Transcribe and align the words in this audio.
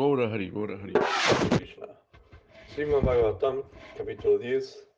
Gora 0.00 0.32
Hari, 0.32 0.48
Gora 0.48 0.78
Hari. 0.80 0.94
Bhagavatam, 3.04 3.62
capítulo 3.98 4.38
10. 4.38 4.88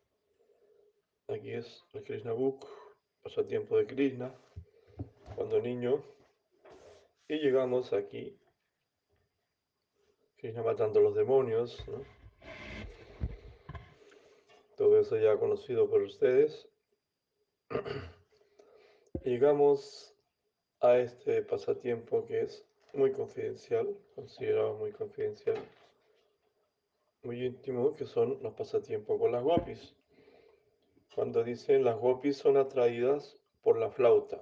Aquí 1.26 1.50
es 1.50 1.82
el 1.92 2.04
Krishna 2.04 2.30
Book, 2.30 2.64
pasatiempo 3.20 3.76
de 3.78 3.86
Krishna, 3.88 4.32
cuando 5.34 5.58
niño. 5.60 6.04
Y 7.26 7.40
llegamos 7.40 7.92
aquí, 7.92 8.38
Krishna 10.36 10.62
matando 10.62 11.00
a 11.00 11.02
los 11.02 11.16
demonios. 11.16 11.84
Todo 14.76 15.00
eso 15.00 15.18
ya 15.18 15.36
conocido 15.36 15.90
por 15.90 16.02
ustedes. 16.02 16.68
Llegamos 19.24 20.14
a 20.80 20.98
este 20.98 21.42
pasatiempo 21.42 22.24
que 22.24 22.42
es 22.42 22.71
muy 22.94 23.12
confidencial, 23.12 23.96
considerado 24.14 24.74
muy 24.74 24.92
confidencial, 24.92 25.56
muy 27.22 27.44
íntimo, 27.44 27.94
que 27.94 28.04
son 28.04 28.38
los 28.42 28.52
pasatiempos 28.54 29.18
con 29.18 29.32
las 29.32 29.42
gopis. 29.42 29.94
Cuando 31.14 31.42
dicen 31.44 31.84
las 31.84 31.98
gopis 31.98 32.36
son 32.36 32.56
atraídas 32.56 33.36
por 33.62 33.78
la 33.78 33.90
flauta, 33.90 34.40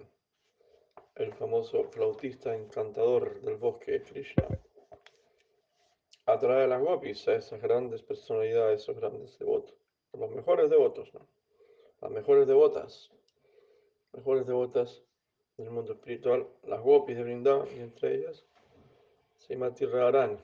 el 1.16 1.32
famoso 1.34 1.84
flautista 1.84 2.54
encantador 2.54 3.40
del 3.42 3.56
bosque 3.56 4.02
Krishna. 4.02 4.46
Atrae 6.26 6.64
a 6.64 6.68
las 6.68 6.80
gopis, 6.80 7.26
a 7.28 7.34
esas 7.34 7.60
grandes 7.60 8.02
personalidades, 8.02 8.82
esos 8.82 8.96
grandes 8.96 9.38
devotos, 9.38 9.74
los 10.12 10.30
mejores 10.30 10.70
devotos, 10.70 11.12
¿no? 11.12 11.26
Las 12.00 12.10
mejores 12.10 12.46
devotas, 12.46 13.10
mejores 14.12 14.46
devotas 14.46 15.02
del 15.58 15.70
mundo 15.70 15.92
espiritual, 15.92 16.48
las 16.62 16.80
gopis 16.80 17.16
de 17.16 17.22
Vrindavan, 17.24 17.68
y 17.76 17.80
entre 17.80 18.14
ellas 18.14 18.46
Srimati 19.50 19.84
Radharani. 19.84 20.38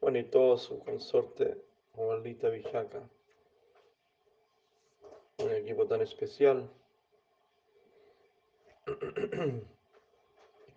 Bueno, 0.00 0.18
y 0.18 0.24
todo 0.24 0.56
su 0.56 0.78
consorte, 0.78 1.58
como 1.94 2.12
Alita 2.12 2.48
Vijaka. 2.48 3.06
Un 5.36 5.52
equipo 5.52 5.86
tan 5.86 6.00
especial. 6.00 6.70
Aquí 8.86 9.62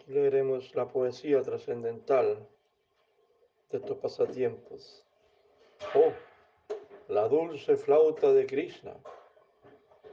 leeremos 0.07 0.75
la 0.75 0.89
poesía 0.89 1.41
trascendental 1.41 2.45
de 3.69 3.77
estos 3.77 3.97
pasatiempos. 3.99 5.05
Oh, 5.95 6.11
la 7.07 7.29
dulce 7.29 7.77
flauta 7.77 8.33
de 8.33 8.45
Krishna, 8.45 8.97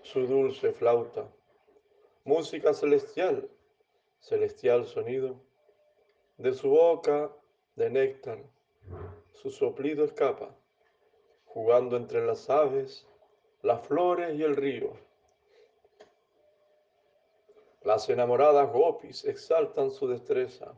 su 0.03 0.29
dulce 0.29 0.73
flauta 0.73 1.29
música 2.23 2.73
celestial, 2.73 3.51
celestial 4.21 4.87
sonido, 4.87 5.50
de 6.41 6.55
su 6.55 6.71
boca 6.71 7.31
de 7.77 7.91
néctar, 7.91 8.39
su 9.35 9.51
soplido 9.51 10.07
escapa, 10.07 10.57
jugando 11.45 11.99
entre 11.99 12.25
las 12.25 12.49
aves, 12.49 13.07
las 13.61 13.87
flores 13.87 14.35
y 14.39 14.43
el 14.43 14.57
río. 14.57 14.97
Las 17.83 18.09
enamoradas 18.09 18.73
gopis 18.73 19.27
exaltan 19.27 19.91
su 19.91 20.09
destreza. 20.09 20.73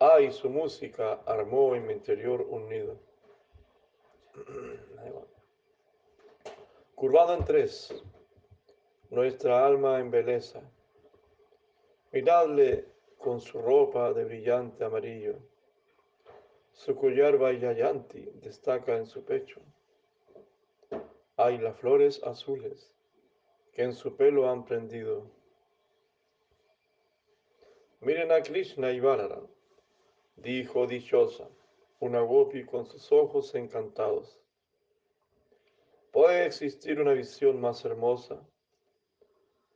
Ay, 0.00 0.32
su 0.32 0.50
música 0.50 1.20
armó 1.24 1.76
en 1.76 1.86
mi 1.86 1.92
interior 1.92 2.44
un 2.50 2.68
nido. 2.68 2.96
Curvado 6.96 7.34
en 7.34 7.44
tres, 7.44 8.02
nuestra 9.10 9.64
alma 9.64 10.00
en. 10.00 10.60
Miradle 12.10 12.91
con 13.22 13.40
su 13.40 13.62
ropa 13.62 14.12
de 14.12 14.24
brillante 14.24 14.84
amarillo. 14.84 15.38
Su 16.72 16.96
collar 16.96 17.38
bailayanti 17.38 18.28
destaca 18.34 18.96
en 18.96 19.06
su 19.06 19.24
pecho. 19.24 19.60
Hay 21.36 21.58
las 21.58 21.76
flores 21.76 22.20
azules 22.24 22.92
que 23.72 23.84
en 23.84 23.94
su 23.94 24.16
pelo 24.16 24.50
han 24.50 24.64
prendido. 24.64 25.30
Miren 28.00 28.32
a 28.32 28.42
Krishna 28.42 28.90
y 28.90 28.98
Balaram, 28.98 29.46
dijo 30.34 30.88
dichosa, 30.88 31.48
una 32.00 32.20
gopi 32.22 32.64
con 32.64 32.86
sus 32.86 33.12
ojos 33.12 33.54
encantados. 33.54 34.36
¿Puede 36.10 36.44
existir 36.44 37.00
una 37.00 37.12
visión 37.12 37.60
más 37.60 37.84
hermosa 37.84 38.44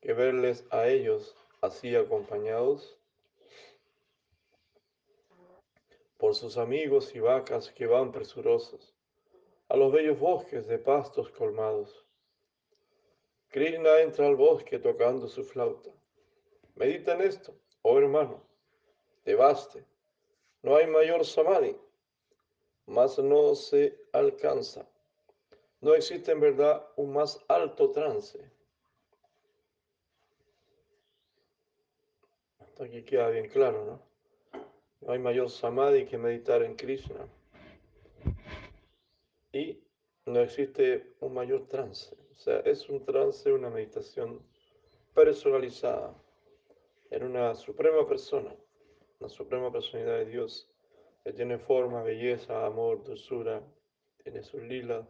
que 0.01 0.13
verles 0.13 0.67
a 0.71 0.89
ellos 0.89 1.37
así 1.61 1.95
acompañados 1.95 2.96
por 6.19 6.35
sus 6.35 6.57
amigos 6.57 7.15
y 7.15 7.21
vacas 7.21 7.71
que 7.71 7.87
van 7.87 8.13
presurosos 8.13 8.95
a 9.69 9.77
los 9.77 9.93
bellos 9.93 10.19
bosques 10.19 10.67
de 10.67 10.79
pastos 10.79 11.31
colmados. 11.31 12.05
Krishna 13.49 14.01
entra 14.01 14.27
al 14.27 14.37
bosque 14.37 14.79
tocando 14.79 15.29
su 15.29 15.45
flauta. 15.45 15.91
Medita 16.75 17.15
en 17.15 17.23
esto, 17.23 17.55
oh 17.83 17.99
hermano, 17.99 18.43
te 19.25 19.35
baste. 19.35 19.85
No 20.63 20.77
hay 20.77 20.87
mayor 20.87 21.25
samadhi, 21.25 21.77
mas 22.87 23.19
no 23.19 23.55
se 23.55 23.99
alcanza. 24.13 24.89
No 25.81 25.95
existe 25.95 26.33
en 26.33 26.41
verdad 26.41 26.87
un 26.97 27.13
más 27.13 27.45
alto 27.49 27.91
trance 27.91 28.57
Aquí 32.79 33.03
queda 33.05 33.31
bien 33.31 33.49
claro, 33.49 33.85
¿no? 33.87 34.06
No 35.01 35.13
hay 35.13 35.19
mayor 35.19 35.51
samadhi 35.51 36.07
que 36.07 36.19
meditar 36.19 36.63
en 36.63 36.75
Krishna. 36.75 37.29
Y 39.53 39.81
no 40.27 40.41
existe 40.41 41.15
un 41.21 41.35
mayor 41.35 41.67
trance. 41.69 42.17
O 42.33 42.35
sea, 42.35 42.61
es 42.61 42.89
un 42.89 43.05
trance, 43.05 43.53
una 43.53 43.71
meditación 43.71 44.43
personalizada 45.15 46.15
en 47.11 47.25
una 47.25 47.55
suprema 47.55 48.07
persona, 48.07 48.55
una 49.21 49.29
suprema 49.29 49.73
personalidad 49.73 50.19
de 50.19 50.27
Dios 50.27 50.69
que 51.25 51.33
tiene 51.33 51.59
forma, 51.59 52.03
belleza, 52.03 52.67
amor, 52.67 53.03
dulzura, 53.03 53.63
tiene 54.23 54.43
su 54.43 54.61
lila. 54.61 55.07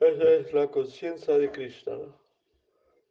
Esa 0.00 0.30
es 0.30 0.52
la 0.52 0.70
conciencia 0.70 1.36
de 1.36 1.50
Krishna, 1.50 1.98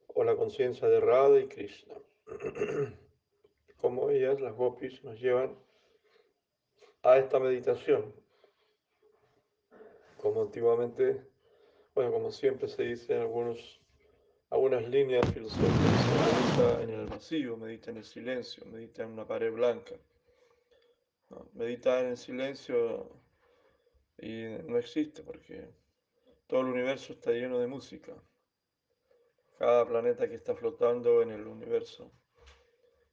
o 0.08 0.24
la 0.24 0.36
conciencia 0.36 0.88
de 0.88 1.00
Radha 1.00 1.40
y 1.40 1.48
Krishna. 1.48 1.96
como 3.82 4.10
ellas, 4.10 4.40
las 4.40 4.54
gopis, 4.56 5.04
nos 5.04 5.20
llevan 5.20 5.58
a 7.04 7.18
esta 7.18 7.40
meditación. 7.40 8.14
Como 10.18 10.42
antiguamente, 10.42 11.22
bueno, 11.96 12.12
como 12.12 12.32
siempre 12.32 12.68
se 12.68 12.84
dice 12.84 13.16
en 13.16 13.22
algunos, 13.22 13.80
algunas 14.50 14.88
líneas 14.88 15.26
filosóficas, 15.34 15.72
medita 16.60 16.84
en 16.84 16.90
el 16.90 17.06
vacío, 17.06 17.58
medita 17.58 17.92
en 17.92 17.98
el 17.98 18.06
silencio, 18.06 18.66
medita 18.66 19.04
en 19.04 19.12
una 19.12 19.26
pared 19.26 19.52
blanca. 19.52 19.96
Medita 21.54 22.02
en 22.02 22.08
el 22.08 22.18
silencio 22.18 23.08
y 24.18 24.44
no 24.66 24.78
existe 24.78 25.22
porque 25.24 25.70
todo 26.48 26.62
el 26.62 26.68
universo 26.68 27.14
está 27.14 27.32
lleno 27.32 27.60
de 27.60 27.68
música. 27.68 28.14
Cada 29.58 29.88
planeta 29.88 30.28
que 30.28 30.36
está 30.36 30.56
flotando 30.56 31.22
en 31.22 31.32
el 31.32 31.46
universo 31.46 32.12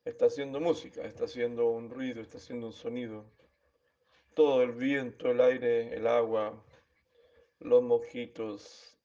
está 0.06 0.26
haciendo 0.26 0.60
música, 0.60 1.04
está 1.04 1.24
haciendo 1.24 1.68
un 1.68 1.90
ruido, 1.90 2.22
está 2.22 2.38
haciendo 2.38 2.68
un 2.68 2.72
sonido. 2.72 3.24
Todo 4.34 4.62
el 4.62 4.72
viento, 4.72 5.30
el 5.30 5.40
aire, 5.40 5.94
el 5.94 6.06
agua, 6.06 6.62
los 7.58 7.82
mojitos 7.82 8.96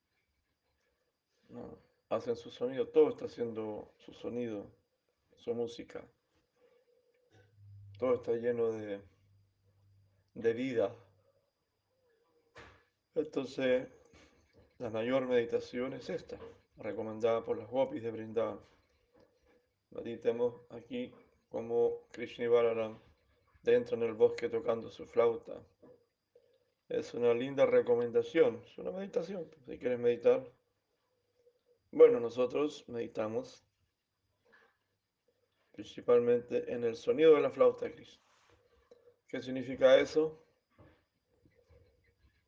hacen 2.09 2.35
su 2.35 2.49
sonido, 2.51 2.87
todo 2.87 3.09
está 3.09 3.25
haciendo 3.25 3.91
su 3.97 4.13
sonido, 4.13 4.65
su 5.37 5.53
música. 5.53 6.03
Todo 7.97 8.15
está 8.15 8.33
lleno 8.33 8.71
de, 8.71 9.01
vida. 10.53 10.95
Entonces, 13.15 13.87
la 14.79 14.89
mayor 14.89 15.27
meditación 15.27 15.93
es 15.93 16.09
esta, 16.09 16.37
recomendada 16.77 17.43
por 17.43 17.57
las 17.57 17.69
gopis 17.69 18.03
de 18.03 18.11
Brindavan. 18.11 18.70
Meditemos 19.91 20.61
aquí 20.69 21.13
como 21.49 22.07
Krishna 22.11 22.47
Balaram 22.49 22.97
dentro 23.61 23.97
en 23.97 24.03
el 24.03 24.13
bosque 24.13 24.49
tocando 24.49 24.89
su 24.89 25.05
flauta. 25.05 25.61
Es 26.87 27.13
una 27.13 27.33
linda 27.33 27.65
recomendación, 27.65 28.61
es 28.65 28.77
una 28.77 28.91
meditación, 28.91 29.49
si 29.65 29.77
quieres 29.77 29.99
meditar. 29.99 30.43
Bueno, 31.91 32.19
nosotros 32.19 32.87
meditamos 32.87 33.63
principalmente 35.71 36.71
en 36.71 36.83
el 36.83 36.95
sonido 36.95 37.35
de 37.35 37.41
la 37.41 37.51
flauta 37.51 37.91
Krishna. 37.91 38.23
¿Qué 39.27 39.41
significa 39.41 39.97
eso? 39.97 40.41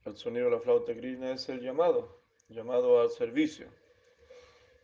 El 0.05 0.17
sonido 0.17 0.45
de 0.45 0.51
la 0.51 0.59
flauta 0.59 0.93
Krishna 0.93 1.31
es 1.31 1.47
el 1.49 1.61
llamado, 1.61 2.21
llamado 2.49 3.01
al 3.01 3.09
servicio. 3.09 3.67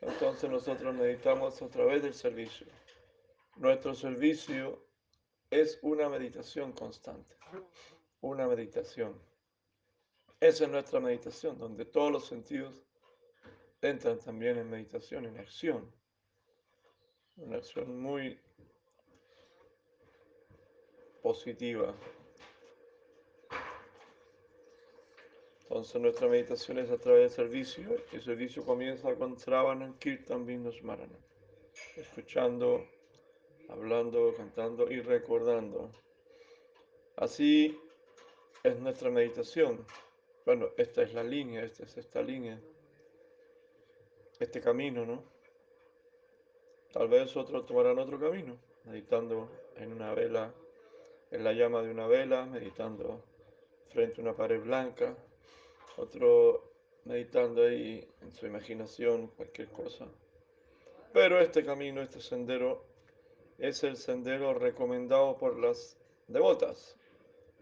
Entonces 0.01 0.49
nosotros 0.49 0.95
meditamos 0.95 1.61
a 1.61 1.69
través 1.69 2.03
del 2.03 2.13
servicio. 2.13 2.67
Nuestro 3.57 3.93
servicio 3.93 4.85
es 5.49 5.79
una 5.81 6.07
meditación 6.07 6.71
constante, 6.71 7.35
una 8.21 8.47
meditación. 8.47 9.19
Esa 10.39 10.63
es 10.63 10.69
nuestra 10.69 11.01
meditación, 11.01 11.57
donde 11.57 11.83
todos 11.83 12.11
los 12.11 12.27
sentidos 12.27 12.81
entran 13.81 14.19
también 14.19 14.57
en 14.57 14.69
meditación, 14.69 15.25
en 15.25 15.37
acción. 15.37 15.91
Una 17.35 17.57
acción 17.57 17.99
muy 18.01 18.39
positiva. 21.21 21.93
Entonces 25.69 26.01
nuestra 26.01 26.27
meditación 26.27 26.79
es 26.79 26.89
a 26.89 26.97
través 26.97 27.35
del 27.35 27.45
servicio 27.45 27.83
el 28.11 28.23
servicio 28.23 28.65
comienza 28.65 29.13
con 29.13 29.37
Sravanan 29.37 29.99
Kirtan 29.99 30.47
Smarana, 30.71 31.19
escuchando, 31.95 32.87
hablando, 33.69 34.33
cantando 34.35 34.91
y 34.91 34.99
recordando. 35.01 35.91
Así 37.17 37.79
es 38.63 38.79
nuestra 38.79 39.11
meditación. 39.11 39.85
Bueno, 40.43 40.69
esta 40.75 41.03
es 41.03 41.13
la 41.13 41.23
línea, 41.23 41.63
esta 41.63 41.83
es 41.83 41.95
esta 41.97 42.23
línea, 42.23 42.59
este 44.39 44.61
camino, 44.61 45.05
¿no? 45.05 45.23
Tal 46.91 47.09
vez 47.09 47.37
otros 47.37 47.67
tomarán 47.67 47.99
otro 47.99 48.19
camino, 48.19 48.57
meditando 48.85 49.47
en 49.75 49.93
una 49.93 50.15
vela, 50.15 50.51
en 51.29 51.43
la 51.43 51.53
llama 51.53 51.83
de 51.83 51.91
una 51.91 52.07
vela, 52.07 52.47
meditando 52.47 53.23
frente 53.91 54.19
a 54.19 54.23
una 54.23 54.33
pared 54.35 54.59
blanca, 54.59 55.15
otro 55.99 56.63
meditando 57.03 57.63
ahí 57.63 58.07
en 58.21 58.31
su 58.31 58.45
imaginación, 58.45 59.27
cualquier 59.27 59.67
cosa. 59.69 60.07
Pero 61.11 61.39
este 61.39 61.65
camino, 61.65 62.01
este 62.01 62.21
sendero, 62.21 62.83
es 63.57 63.83
el 63.83 63.97
sendero 63.97 64.53
recomendado 64.53 65.37
por 65.37 65.59
las 65.59 65.97
devotas 66.27 66.95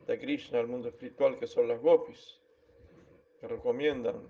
de 0.06 0.20
Krishna 0.20 0.60
al 0.60 0.68
mundo 0.68 0.90
espiritual, 0.90 1.40
que 1.40 1.48
son 1.48 1.68
las 1.68 1.82
gopis, 1.82 2.40
que 3.40 3.48
recomiendan. 3.48 4.22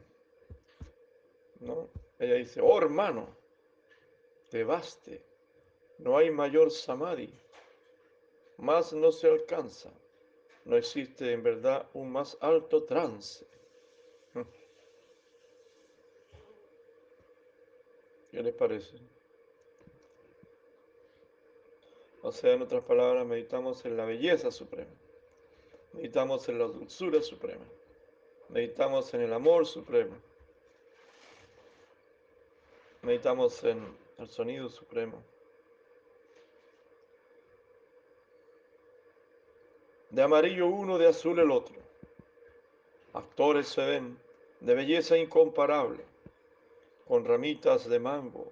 ¿no? 1.60 1.90
Ella 2.20 2.36
dice, 2.36 2.62
oh 2.62 2.78
hermano, 2.78 3.28
te 4.50 4.64
baste, 4.64 5.22
no 5.98 6.18
hay 6.18 6.32
mayor 6.32 6.72
samadhi, 6.72 7.34
más 8.58 8.94
no 8.94 9.12
se 9.12 9.28
alcanza, 9.28 9.92
no 10.64 10.78
existe 10.78 11.34
en 11.34 11.44
verdad 11.44 11.90
un 11.94 12.12
más 12.12 12.38
alto 12.40 12.84
trance 12.84 13.46
¿Qué 18.38 18.44
les 18.44 18.54
parece? 18.54 18.96
O 22.22 22.32
sea, 22.32 22.54
en 22.54 22.62
otras 22.62 22.84
palabras, 22.84 23.26
meditamos 23.26 23.84
en 23.84 23.98
la 23.98 24.06
belleza 24.06 24.52
suprema, 24.52 24.92
meditamos 25.94 26.48
en 26.48 26.60
la 26.60 26.66
dulzura 26.66 27.20
suprema, 27.24 27.66
meditamos 28.50 29.12
en 29.16 29.22
el 29.22 29.34
amor 29.34 29.66
supremo, 29.66 30.16
meditamos 33.02 33.64
en 33.64 33.84
el 34.20 34.30
sonido 34.30 34.70
supremo. 34.70 35.24
De 40.12 40.22
amarillo 40.22 40.68
uno, 40.68 41.00
de 41.00 41.08
azul 41.08 41.40
el 41.40 41.50
otro. 41.50 41.76
Actores 43.14 43.68
se 43.68 43.84
ven 43.84 44.20
de 44.60 44.76
belleza 44.76 45.18
incomparable 45.18 46.06
con 47.08 47.24
ramitas 47.24 47.88
de 47.88 48.00
mango, 48.00 48.52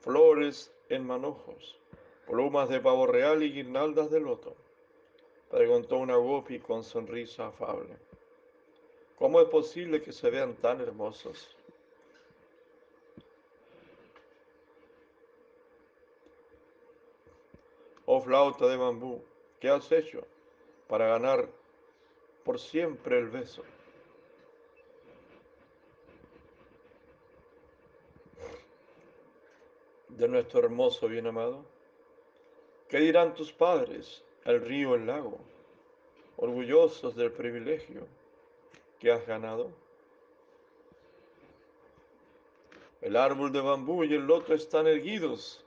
flores 0.00 0.72
en 0.88 1.06
manojos, 1.06 1.78
plumas 2.26 2.68
de 2.68 2.80
pavo 2.80 3.06
real 3.06 3.42
y 3.42 3.52
guirnaldas 3.52 4.10
de 4.10 4.20
loto. 4.20 4.56
Preguntó 5.50 5.98
una 5.98 6.16
gopi 6.16 6.58
con 6.58 6.82
sonrisa 6.82 7.48
afable. 7.48 7.96
¿Cómo 9.18 9.40
es 9.40 9.48
posible 9.48 10.02
que 10.02 10.12
se 10.12 10.30
vean 10.30 10.54
tan 10.56 10.80
hermosos? 10.80 11.56
Oh 18.06 18.20
flauta 18.20 18.68
de 18.68 18.76
bambú, 18.76 19.20
¿qué 19.58 19.68
has 19.68 19.90
hecho 19.90 20.24
para 20.88 21.08
ganar 21.08 21.48
por 22.44 22.60
siempre 22.60 23.18
el 23.18 23.28
beso? 23.28 23.64
De 30.16 30.28
nuestro 30.28 30.60
hermoso 30.60 31.08
bien 31.08 31.26
amado? 31.26 31.64
¿Qué 32.88 32.98
dirán 32.98 33.34
tus 33.34 33.52
padres, 33.52 34.22
el 34.44 34.60
río, 34.60 34.94
el 34.94 35.06
lago, 35.06 35.38
orgullosos 36.36 37.14
del 37.16 37.32
privilegio 37.32 38.06
que 38.98 39.12
has 39.12 39.26
ganado? 39.26 39.70
El 43.00 43.16
árbol 43.16 43.52
de 43.52 43.60
bambú 43.60 44.04
y 44.04 44.14
el 44.14 44.26
loto 44.26 44.54
están 44.54 44.86
erguidos. 44.86 45.64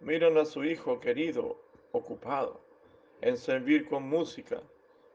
Miran 0.00 0.38
a 0.38 0.44
su 0.44 0.64
hijo 0.64 0.98
querido, 0.98 1.56
ocupado 1.92 2.60
en 3.20 3.36
servir 3.36 3.88
con 3.88 4.02
música 4.02 4.60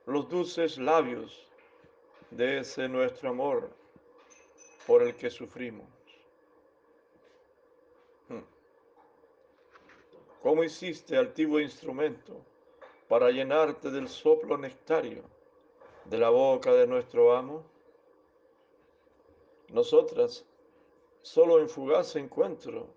los 0.05 0.29
dulces 0.29 0.77
labios 0.77 1.45
de 2.31 2.59
ese 2.59 2.87
nuestro 2.87 3.29
amor 3.29 3.69
por 4.85 5.01
el 5.01 5.15
que 5.15 5.29
sufrimos. 5.29 5.96
¿Cómo 10.47 10.63
hiciste 10.63 11.17
altivo 11.17 11.59
instrumento 11.59 12.41
para 13.09 13.31
llenarte 13.31 13.91
del 13.91 14.07
soplo 14.07 14.57
nectario 14.57 15.23
de 16.05 16.17
la 16.17 16.29
boca 16.29 16.71
de 16.71 16.87
nuestro 16.87 17.35
amo? 17.35 17.65
Nosotras, 19.67 20.45
solo 21.21 21.59
en 21.59 21.67
fugaz 21.67 22.15
encuentro 22.15 22.87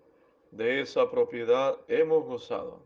de 0.51 0.79
esa 0.79 1.11
propiedad 1.11 1.77
hemos 1.89 2.23
gozado. 2.23 2.79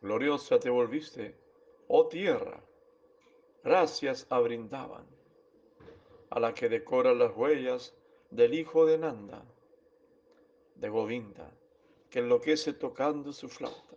Gloriosa 0.00 0.58
te 0.58 0.70
volviste, 0.70 1.34
oh 1.88 2.06
tierra, 2.06 2.58
gracias 3.62 4.26
abrindaban 4.30 5.04
a 6.30 6.40
la 6.40 6.54
que 6.54 6.70
decora 6.70 7.12
las 7.12 7.36
huellas 7.36 7.94
del 8.30 8.54
hijo 8.54 8.86
de 8.86 8.96
Nanda, 8.96 9.44
de 10.76 10.88
Govinda 10.88 11.52
que 12.16 12.20
enloquece 12.20 12.72
tocando 12.72 13.30
su 13.30 13.46
flauta 13.46 13.94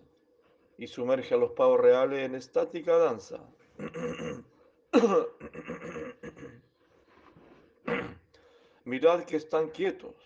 y 0.78 0.88
sumerge 0.88 1.36
a 1.36 1.38
los 1.38 1.52
pavos 1.52 1.80
reales 1.80 2.26
en 2.26 2.36
estática 2.36 2.98
danza. 2.98 3.40
Mirad 8.84 9.24
que 9.24 9.38
están 9.38 9.70
quietos, 9.70 10.18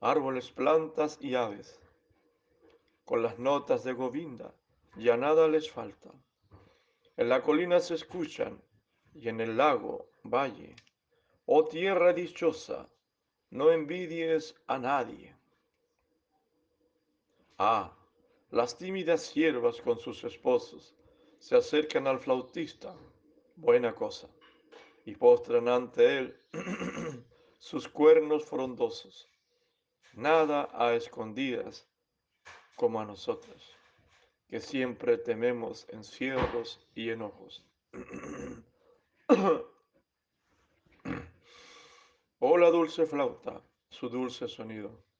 árboles, 0.00 0.50
plantas 0.50 1.16
y 1.20 1.36
aves. 1.36 1.80
Con 3.04 3.22
las 3.22 3.38
notas 3.38 3.84
de 3.84 3.92
Govinda 3.92 4.52
ya 4.96 5.16
nada 5.16 5.46
les 5.46 5.70
falta. 5.70 6.10
En 7.16 7.28
la 7.28 7.40
colina 7.40 7.78
se 7.78 7.94
escuchan 7.94 8.60
y 9.14 9.28
en 9.28 9.40
el 9.40 9.56
lago, 9.56 10.08
valle. 10.24 10.74
Oh 11.46 11.68
tierra 11.68 12.12
dichosa, 12.12 12.88
no 13.50 13.70
envidies 13.70 14.56
a 14.66 14.80
nadie. 14.80 15.36
Ah, 17.64 17.96
las 18.50 18.76
tímidas 18.76 19.22
siervas 19.22 19.80
con 19.80 19.96
sus 19.96 20.24
esposos 20.24 20.96
se 21.38 21.54
acercan 21.54 22.08
al 22.08 22.18
flautista, 22.18 22.92
buena 23.54 23.94
cosa, 23.94 24.28
y 25.04 25.14
postran 25.14 25.68
ante 25.68 26.18
él 26.18 26.40
sus 27.60 27.86
cuernos 27.86 28.44
frondosos. 28.46 29.28
Nada 30.14 30.70
a 30.72 30.94
escondidas 30.94 31.88
como 32.74 33.00
a 33.00 33.04
nosotros, 33.04 33.76
que 34.48 34.60
siempre 34.60 35.16
tememos 35.16 35.86
encierros 35.90 36.84
y 36.96 37.10
enojos. 37.10 37.64
oh 42.40 42.58
la 42.58 42.70
dulce 42.70 43.06
flauta, 43.06 43.62
su 43.88 44.08
dulce 44.08 44.48
sonido 44.48 45.11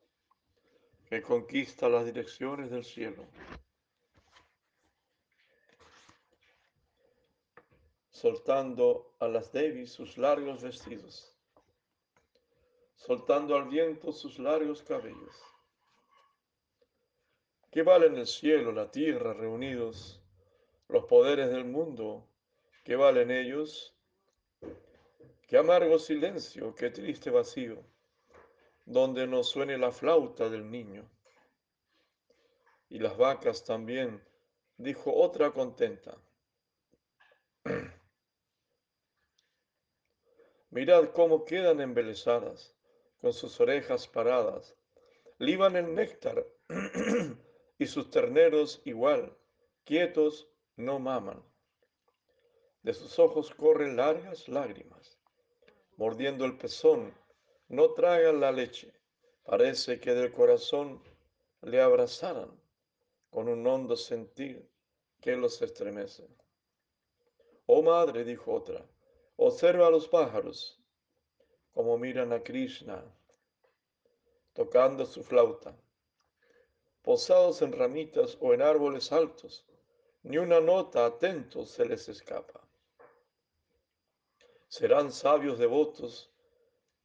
que 1.12 1.20
conquista 1.20 1.90
las 1.90 2.06
direcciones 2.06 2.70
del 2.70 2.86
cielo. 2.86 3.26
soltando 8.08 9.12
a 9.18 9.28
las 9.28 9.52
Devis 9.52 9.92
sus 9.92 10.16
largos 10.16 10.62
vestidos, 10.62 11.36
soltando 12.94 13.56
al 13.56 13.68
viento 13.68 14.10
sus 14.10 14.38
largos 14.38 14.82
cabellos. 14.82 15.36
¿Qué 17.70 17.82
valen 17.82 18.16
el 18.16 18.26
cielo, 18.26 18.72
la 18.72 18.90
tierra 18.90 19.34
reunidos, 19.34 20.22
los 20.88 21.04
poderes 21.04 21.50
del 21.50 21.66
mundo? 21.66 22.26
¿Qué 22.84 22.96
valen 22.96 23.30
ellos? 23.30 23.94
Qué 25.46 25.58
amargo 25.58 25.98
silencio, 25.98 26.74
qué 26.74 26.88
triste 26.88 27.28
vacío 27.28 27.91
donde 28.84 29.26
no 29.26 29.44
suene 29.44 29.78
la 29.78 29.92
flauta 29.92 30.48
del 30.48 30.70
niño. 30.70 31.08
y 32.88 32.98
las 32.98 33.16
vacas 33.16 33.64
también, 33.64 34.22
dijo 34.76 35.14
otra 35.14 35.50
contenta. 35.50 36.18
Mirad 40.70 41.12
cómo 41.12 41.46
quedan 41.46 41.80
embelesadas, 41.80 42.74
con 43.18 43.32
sus 43.32 43.58
orejas 43.60 44.06
paradas, 44.08 44.76
liban 45.38 45.76
el 45.76 45.94
néctar 45.94 46.46
y 47.78 47.86
sus 47.86 48.10
terneros 48.10 48.82
igual, 48.84 49.38
quietos 49.84 50.50
no 50.76 50.98
maman. 50.98 51.42
De 52.82 52.92
sus 52.92 53.18
ojos 53.18 53.54
corren 53.54 53.96
largas 53.96 54.48
lágrimas, 54.48 55.18
mordiendo 55.96 56.44
el 56.44 56.58
pezón, 56.58 57.14
no 57.72 57.94
tragan 57.94 58.38
la 58.38 58.52
leche, 58.52 58.92
parece 59.44 59.98
que 59.98 60.12
del 60.12 60.30
corazón 60.30 61.02
le 61.62 61.80
abrazaran 61.80 62.50
con 63.30 63.48
un 63.48 63.66
hondo 63.66 63.96
sentir 63.96 64.68
que 65.22 65.34
los 65.36 65.62
estremece. 65.62 66.28
Oh 67.64 67.82
madre, 67.82 68.24
dijo 68.24 68.52
otra, 68.52 68.84
observa 69.36 69.86
a 69.86 69.90
los 69.90 70.06
pájaros 70.06 70.78
como 71.72 71.96
miran 71.96 72.34
a 72.34 72.42
Krishna 72.42 73.02
tocando 74.52 75.06
su 75.06 75.22
flauta, 75.22 75.74
posados 77.00 77.62
en 77.62 77.72
ramitas 77.72 78.36
o 78.42 78.52
en 78.52 78.60
árboles 78.60 79.10
altos, 79.12 79.64
ni 80.24 80.36
una 80.36 80.60
nota 80.60 81.06
atento 81.06 81.64
se 81.64 81.86
les 81.86 82.06
escapa. 82.10 82.60
Serán 84.68 85.10
sabios 85.10 85.58
devotos 85.58 86.31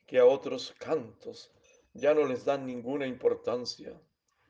que 0.07 0.19
a 0.19 0.25
otros 0.25 0.73
cantos 0.79 1.51
ya 1.93 2.13
no 2.13 2.25
les 2.25 2.45
dan 2.45 2.65
ninguna 2.65 3.05
importancia, 3.05 3.93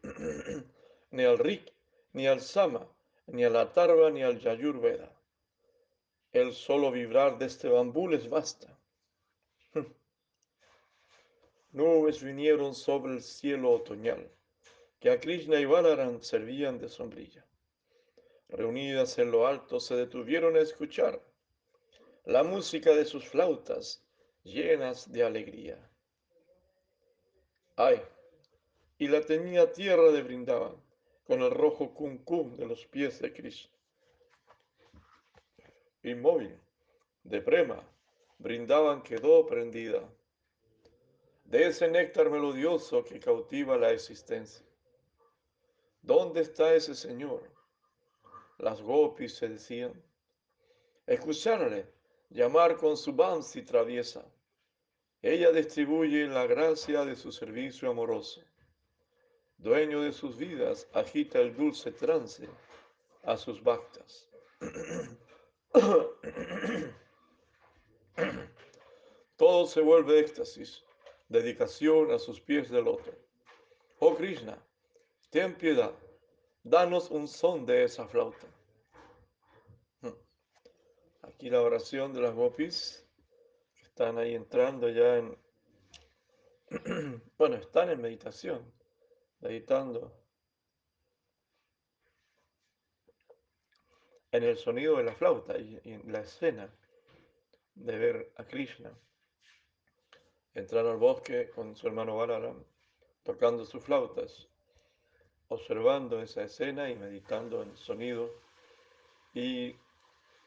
ni 1.11 1.23
al 1.23 1.39
Rik, 1.39 1.73
ni 2.13 2.27
al 2.27 2.41
Sama, 2.41 2.87
ni 3.25 3.43
a 3.43 3.49
la 3.49 3.73
Tarva, 3.73 4.11
ni 4.11 4.21
al 4.21 4.39
Yayurveda. 4.39 5.11
El 6.31 6.53
solo 6.53 6.91
vibrar 6.91 7.37
de 7.39 7.47
este 7.47 7.67
bambú 7.69 8.07
les 8.07 8.29
basta. 8.29 8.77
Nubes 11.71 12.23
vinieron 12.23 12.75
sobre 12.75 13.13
el 13.13 13.21
cielo 13.23 13.71
otoñal, 13.71 14.29
que 14.99 15.09
a 15.09 15.19
Krishna 15.19 15.59
y 15.59 15.65
Balaram 15.65 16.21
servían 16.21 16.77
de 16.77 16.89
sombrilla. 16.89 17.45
Reunidas 18.49 19.17
en 19.17 19.31
lo 19.31 19.47
alto 19.47 19.79
se 19.79 19.95
detuvieron 19.95 20.55
a 20.55 20.59
escuchar 20.59 21.21
la 22.25 22.43
música 22.43 22.95
de 22.95 23.05
sus 23.05 23.25
flautas 23.25 24.06
llenas 24.47 25.11
de 25.11 25.23
alegría. 25.23 25.77
Ay, 27.75 28.01
y 28.97 29.07
la 29.07 29.21
tenía 29.21 29.71
tierra 29.71 30.11
de 30.11 30.23
Brindaban 30.23 30.75
con 31.25 31.41
el 31.41 31.51
rojo 31.51 31.93
cum 31.93 32.55
de 32.55 32.65
los 32.65 32.85
pies 32.85 33.19
de 33.19 33.33
Krishna. 33.33 33.71
Inmóvil, 36.03 36.57
de 37.23 37.41
prema, 37.41 37.83
Brindaban 38.37 39.03
quedó 39.03 39.45
prendida 39.45 40.01
de 41.43 41.67
ese 41.67 41.89
néctar 41.89 42.29
melodioso 42.29 43.03
que 43.03 43.19
cautiva 43.19 43.77
la 43.77 43.91
existencia. 43.91 44.65
¿Dónde 46.01 46.41
está 46.41 46.73
ese 46.73 46.95
Señor? 46.95 47.43
Las 48.57 48.81
gopis 48.81 49.35
se 49.35 49.49
decían. 49.49 49.93
Escucharle 51.05 51.85
llamar 52.29 52.77
con 52.77 52.97
su 52.97 53.13
bansi 53.13 53.61
traviesa. 53.61 54.25
Ella 55.21 55.51
distribuye 55.51 56.27
la 56.27 56.45
gracia 56.45 57.05
de 57.05 57.15
su 57.15 57.31
servicio 57.31 57.89
amoroso. 57.89 58.41
Dueño 59.57 60.01
de 60.01 60.11
sus 60.13 60.37
vidas, 60.37 60.87
agita 60.93 61.39
el 61.39 61.55
dulce 61.55 61.91
trance 61.91 62.47
a 63.23 63.37
sus 63.37 63.63
bhaktas. 63.63 64.29
Todo 69.35 69.67
se 69.67 69.81
vuelve 69.81 70.19
éxtasis 70.19 70.83
dedicación 71.29 72.11
a 72.11 72.19
sus 72.19 72.39
pies 72.39 72.69
del 72.69 72.87
otro. 72.87 73.13
Oh 73.99 74.15
Krishna, 74.15 74.57
ten 75.29 75.55
piedad, 75.55 75.91
danos 76.63 77.11
un 77.11 77.27
son 77.27 77.65
de 77.65 77.83
esa 77.83 78.07
flauta. 78.07 78.47
Hmm. 80.01 80.13
Aquí 81.23 81.49
la 81.49 81.61
oración 81.61 82.13
de 82.13 82.21
las 82.21 82.33
gopis, 82.33 83.05
están 83.97 84.19
ahí 84.19 84.35
entrando 84.35 84.89
ya 84.89 85.17
en, 85.17 85.35
bueno, 87.39 87.55
están 87.55 87.89
en 87.89 87.99
meditación, 87.99 88.71
meditando. 89.39 90.13
En 94.31 94.43
el 94.43 94.55
sonido 94.55 94.97
de 94.97 95.03
la 95.03 95.15
flauta 95.15 95.57
y 95.57 95.81
en 95.83 96.11
la 96.11 96.19
escena 96.19 96.71
de 97.73 97.97
ver 97.97 98.33
a 98.35 98.43
Krishna 98.43 98.95
entrar 100.53 100.85
al 100.85 100.97
bosque 100.97 101.49
con 101.49 101.75
su 101.75 101.87
hermano 101.87 102.17
Balaram, 102.17 102.63
tocando 103.23 103.65
sus 103.65 103.83
flautas, 103.83 104.47
observando 105.47 106.21
esa 106.21 106.43
escena 106.43 106.87
y 106.91 106.95
meditando 106.95 107.63
en 107.63 107.71
el 107.71 107.77
sonido. 107.77 108.29
Y 109.33 109.75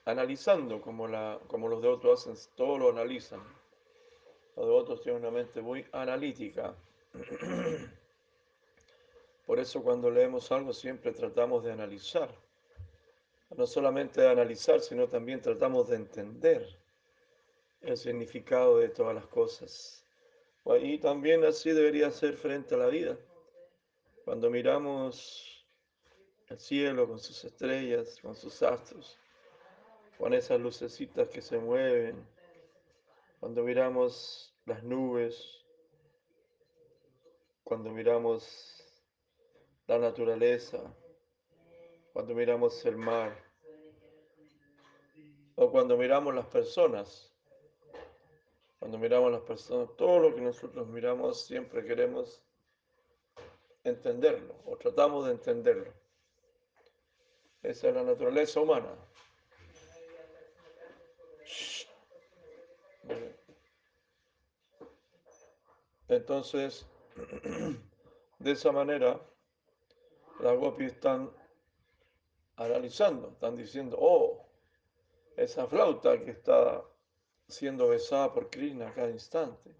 analizando 0.05 0.81
como, 0.81 1.07
la, 1.07 1.39
como 1.47 1.69
los 1.69 1.83
devotos 1.83 2.27
hacen, 2.27 2.37
todo 2.57 2.79
lo 2.79 2.91
analizan. 2.91 3.41
Los 4.57 4.67
devotos 4.67 5.03
tienen 5.03 5.23
una 5.23 5.31
mente 5.31 5.61
muy 5.61 5.87
analítica. 5.93 6.75
Por 9.47 9.59
eso 9.59 9.83
cuando 9.83 10.11
leemos 10.11 10.51
algo 10.53 10.73
siempre 10.73 11.13
tratamos 11.13 11.65
de 11.65 11.73
analizar. 11.73 12.31
No 13.57 13.67
solamente 13.67 14.21
de 14.21 14.29
analizar, 14.29 14.81
sino 14.81 15.09
también 15.09 15.41
tratamos 15.41 15.89
de 15.89 15.97
entender 15.97 16.79
el 17.81 17.97
significado 17.97 18.79
de 18.79 18.91
todas 18.91 19.15
las 19.15 19.27
cosas. 19.27 20.05
Y 20.81 20.99
también 20.99 21.45
así 21.45 21.73
debería 21.73 22.11
ser 22.11 22.37
frente 22.37 22.75
a 22.75 22.79
la 22.79 22.87
vida. 22.87 23.17
Cuando 24.25 24.51
miramos 24.51 25.65
el 26.49 26.59
cielo 26.59 27.09
con 27.09 27.19
sus 27.19 27.45
estrellas, 27.45 28.19
con 28.21 28.37
sus 28.37 28.63
astros, 28.63 29.19
con 30.21 30.35
esas 30.35 30.61
lucecitas 30.61 31.31
que 31.31 31.41
se 31.41 31.59
mueven, 31.59 32.15
cuando 33.41 33.63
miramos 33.63 34.55
las 34.67 34.83
nubes, 34.83 35.65
cuando 37.65 37.89
miramos 37.91 38.85
la 39.87 39.99
naturaleza, 39.99 40.79
cuando 42.13 42.35
miramos 42.35 42.85
el 42.85 42.99
mar, 42.99 43.35
o 45.55 45.71
cuando 45.71 45.97
miramos 45.97 46.35
las 46.35 46.47
personas, 46.49 47.33
cuando 48.79 48.99
miramos 48.99 49.33
las 49.33 49.41
personas, 49.41 49.89
todo 49.97 50.19
lo 50.19 50.35
que 50.35 50.43
nosotros 50.43 50.87
miramos 50.89 51.47
siempre 51.47 51.83
queremos 51.83 52.43
entenderlo 53.85 54.55
o 54.67 54.77
tratamos 54.77 55.25
de 55.25 55.33
entenderlo. 55.33 55.91
Esa 57.63 57.89
es 57.89 57.95
la 57.95 58.03
naturaleza 58.03 58.61
humana. 58.61 58.95
Entonces, 66.09 66.87
de 68.39 68.51
esa 68.51 68.73
manera, 68.73 69.21
las 70.41 70.59
gopis 70.59 70.93
están 70.93 71.31
analizando, 72.57 73.29
están 73.29 73.57
diciendo, 73.57 73.97
oh, 74.01 74.45
esa 75.37 75.67
flauta 75.67 76.21
que 76.21 76.33
está 76.33 76.83
siendo 77.49 77.89
besada 77.89 78.33
por 78.33 78.51
Krishna 78.51 78.89
a 78.89 78.95
cada 78.95 79.11
instante. 79.11 79.75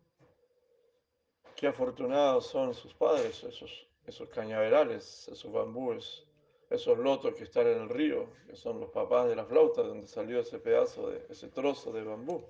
Qué 1.57 1.67
afortunados 1.67 2.47
son 2.47 2.75
sus 2.75 2.95
padres, 2.95 3.45
esos, 3.45 4.29
cañaverales, 4.31 5.29
esos 5.29 5.53
bambúes, 5.53 6.25
esos 6.71 6.97
lotos 6.99 7.35
que 7.35 7.45
están 7.45 7.67
en 7.67 7.83
el 7.83 7.89
río, 7.89 8.29
que 8.47 8.57
son 8.57 8.81
los 8.81 8.91
papás 8.91 9.29
de 9.29 9.37
la 9.37 9.45
flauta, 9.45 9.83
donde 9.83 10.07
salió 10.07 10.41
ese 10.41 10.59
pedazo, 10.59 11.11
de 11.11 11.27
ese 11.29 11.49
trozo 11.49 11.93
de 11.93 12.03
bambú. 12.03 12.45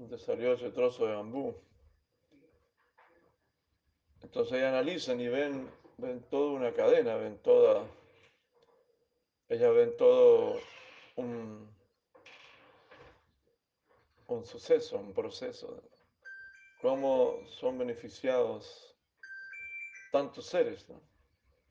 Donde 0.00 0.16
salió 0.16 0.54
ese 0.54 0.70
trozo 0.70 1.06
de 1.06 1.14
bambú. 1.14 1.54
Entonces 4.22 4.54
ellos 4.54 4.68
analizan 4.68 5.20
y 5.20 5.28
ven, 5.28 5.70
ven 5.98 6.22
toda 6.30 6.52
una 6.52 6.72
cadena, 6.72 7.16
ven 7.16 7.36
toda, 7.42 7.86
ellas 9.50 9.74
ven 9.74 9.94
todo 9.98 10.58
un, 11.16 11.70
un 14.28 14.44
suceso, 14.46 14.96
un 14.96 15.12
proceso, 15.12 15.82
cómo 16.80 17.46
son 17.46 17.76
beneficiados 17.76 18.96
tantos 20.12 20.46
seres, 20.46 20.86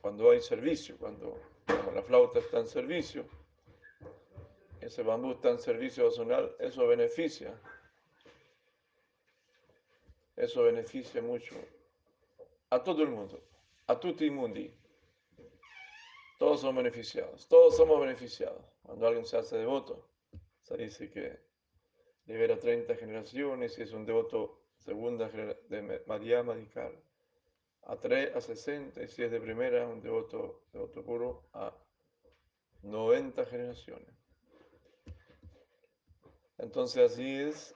cuando 0.02 0.30
hay 0.30 0.42
servicio, 0.42 1.00
cuando, 1.00 1.36
la 1.96 2.04
flauta 2.04 2.38
está 2.38 2.60
en 2.60 2.68
servicio, 2.68 3.26
ese 4.82 5.02
bambú 5.02 5.32
está 5.32 5.50
en 5.50 5.58
servicio 5.58 6.04
personal, 6.04 6.56
eso 6.60 6.86
beneficia, 6.86 7.60
eso 10.40 10.64
beneficia 10.64 11.22
mucho 11.22 11.56
a 12.70 12.82
todo 12.82 13.04
el 13.04 13.10
mundo, 13.10 13.42
a 13.88 14.00
tutti 14.00 14.30
mundi. 14.30 14.74
Todos 16.38 16.62
son 16.62 16.78
beneficiados, 16.78 17.46
todos 17.48 17.76
somos 17.76 18.00
beneficiados. 18.00 18.64
Cuando 18.82 19.06
alguien 19.06 19.26
se 19.26 19.38
hace 19.38 19.58
devoto, 19.58 20.08
se 20.62 20.78
dice 20.78 21.10
que 21.10 21.38
libera 22.26 22.58
30 22.58 22.96
generaciones 22.96 23.78
y 23.78 23.82
es 23.82 23.92
un 23.92 24.06
devoto 24.06 24.62
segunda 24.78 25.28
de 25.28 26.04
María 26.08 26.42
Madikar. 26.42 26.94
A 27.84 27.98
3, 27.98 28.36
a 28.36 28.42
60, 28.42 29.04
y 29.04 29.08
si 29.08 29.24
es 29.24 29.32
de 29.32 29.42
primera, 29.42 29.88
un 29.88 30.02
devoto, 30.02 30.62
devoto 30.72 31.04
puro, 31.04 31.44
a 31.54 31.74
90 32.84 33.46
generaciones. 33.46 34.14
Entonces 36.60 37.12
así 37.12 37.36
es, 37.36 37.76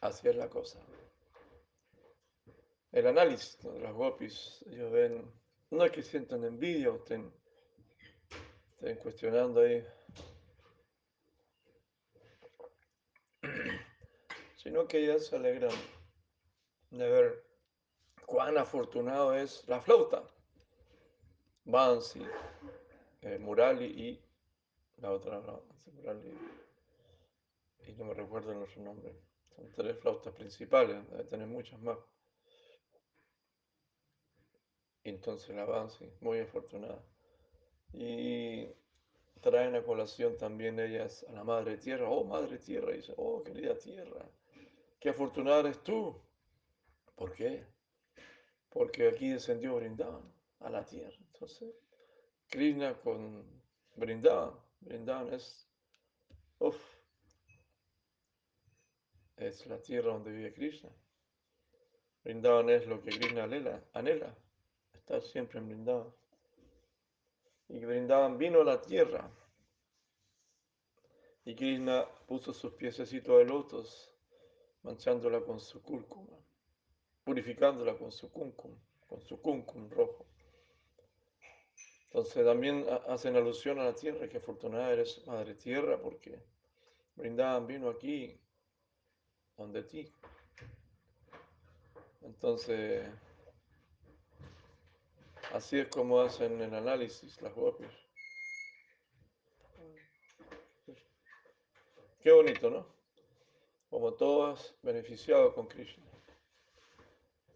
así 0.00 0.28
es 0.28 0.36
la 0.36 0.48
cosa. 0.48 0.80
El 2.94 3.08
análisis 3.08 3.58
de 3.60 3.80
los 3.80 3.92
gopis, 3.92 4.64
ellos 4.70 4.92
ven, 4.92 5.28
no 5.70 5.84
es 5.84 5.90
que 5.90 6.00
sientan 6.00 6.44
envidia 6.44 6.92
o 6.92 6.94
estén, 6.94 7.28
estén 8.70 8.96
cuestionando 8.98 9.62
ahí, 9.62 9.84
sino 14.54 14.86
que 14.86 14.98
ellas 14.98 15.26
se 15.26 15.34
alegran 15.34 15.72
de 16.90 17.10
ver 17.10 17.44
cuán 18.26 18.56
afortunado 18.58 19.34
es 19.34 19.66
la 19.66 19.80
flauta. 19.80 20.22
Bansi, 21.64 22.24
eh, 23.22 23.38
Murali 23.40 23.86
y 23.86 24.24
la 24.98 25.10
otra, 25.10 25.42
Murali 25.94 26.38
y 27.88 27.92
no 27.94 28.04
me 28.04 28.14
recuerdo 28.14 28.56
otro 28.56 28.82
nombre. 28.82 29.16
Son 29.56 29.68
tres 29.72 29.98
flautas 29.98 30.32
principales, 30.32 31.10
debe 31.10 31.24
tener 31.24 31.48
muchas 31.48 31.80
más. 31.80 31.98
Entonces 35.04 35.54
la 35.54 35.66
Bansi, 35.66 36.10
muy 36.20 36.40
afortunada. 36.40 37.04
Y 37.92 38.66
traen 39.42 39.76
a 39.76 39.82
colación 39.82 40.38
también 40.38 40.80
ellas 40.80 41.24
a 41.28 41.32
la 41.32 41.44
Madre 41.44 41.76
Tierra. 41.76 42.08
Oh, 42.08 42.24
Madre 42.24 42.58
Tierra, 42.58 42.92
dice, 42.92 43.12
oh, 43.18 43.42
querida 43.44 43.76
Tierra, 43.76 44.26
qué 44.98 45.10
afortunada 45.10 45.60
eres 45.60 45.82
tú. 45.84 46.18
¿Por 47.14 47.34
qué? 47.34 47.64
Porque 48.70 49.08
aquí 49.08 49.28
descendió 49.28 49.76
Brindavan 49.76 50.32
a 50.60 50.70
la 50.70 50.84
Tierra. 50.84 51.16
Entonces, 51.32 51.74
Krishna 52.48 52.94
con 52.94 53.44
Brindavan. 53.96 54.54
Brindavan 54.80 55.34
es, 55.34 55.68
uff, 56.58 56.82
es 59.36 59.66
la 59.66 59.80
tierra 59.80 60.12
donde 60.12 60.32
vive 60.32 60.54
Krishna. 60.54 60.90
Brindavan 62.22 62.70
es 62.70 62.86
lo 62.86 63.02
que 63.02 63.10
Krishna 63.10 63.44
anhela, 63.44 63.82
anhela 63.92 64.34
estar 65.04 65.22
siempre 65.22 65.58
en 65.58 65.68
Brindavan. 65.68 66.12
Y 67.68 67.84
Brindavan 67.84 68.38
vino 68.38 68.62
a 68.62 68.64
la 68.64 68.80
tierra. 68.80 69.30
Y 71.44 71.54
Krishna 71.54 72.06
puso 72.26 72.54
sus 72.54 72.72
piececitos 72.72 73.38
de 73.38 73.44
lotos, 73.44 74.10
manchándola 74.82 75.42
con 75.42 75.60
su 75.60 75.82
cúrcuma, 75.82 76.38
purificándola 77.22 77.98
con 77.98 78.10
su 78.10 78.32
cúncum, 78.32 78.74
con 79.06 79.20
su 79.20 79.40
cúncum 79.42 79.90
rojo. 79.90 80.26
Entonces 82.06 82.44
también 82.44 82.86
hacen 83.08 83.36
alusión 83.36 83.78
a 83.80 83.84
la 83.84 83.94
tierra, 83.94 84.28
que 84.28 84.38
afortunada 84.38 84.90
eres 84.90 85.26
madre 85.26 85.54
tierra, 85.54 86.00
porque 86.00 86.42
Brindavan 87.14 87.66
vino 87.66 87.90
aquí 87.90 88.40
donde 89.56 89.82
ti. 89.82 90.10
Entonces, 92.22 93.06
así 95.54 95.78
es 95.78 95.88
como 95.88 96.20
hacen 96.20 96.60
el 96.60 96.74
análisis 96.74 97.40
las 97.40 97.54
gopis. 97.54 97.86
Qué 102.20 102.32
bonito, 102.32 102.70
¿no? 102.70 102.86
Como 103.88 104.14
todas 104.14 104.74
beneficiados 104.82 105.54
con 105.54 105.68
Krishna. 105.68 106.04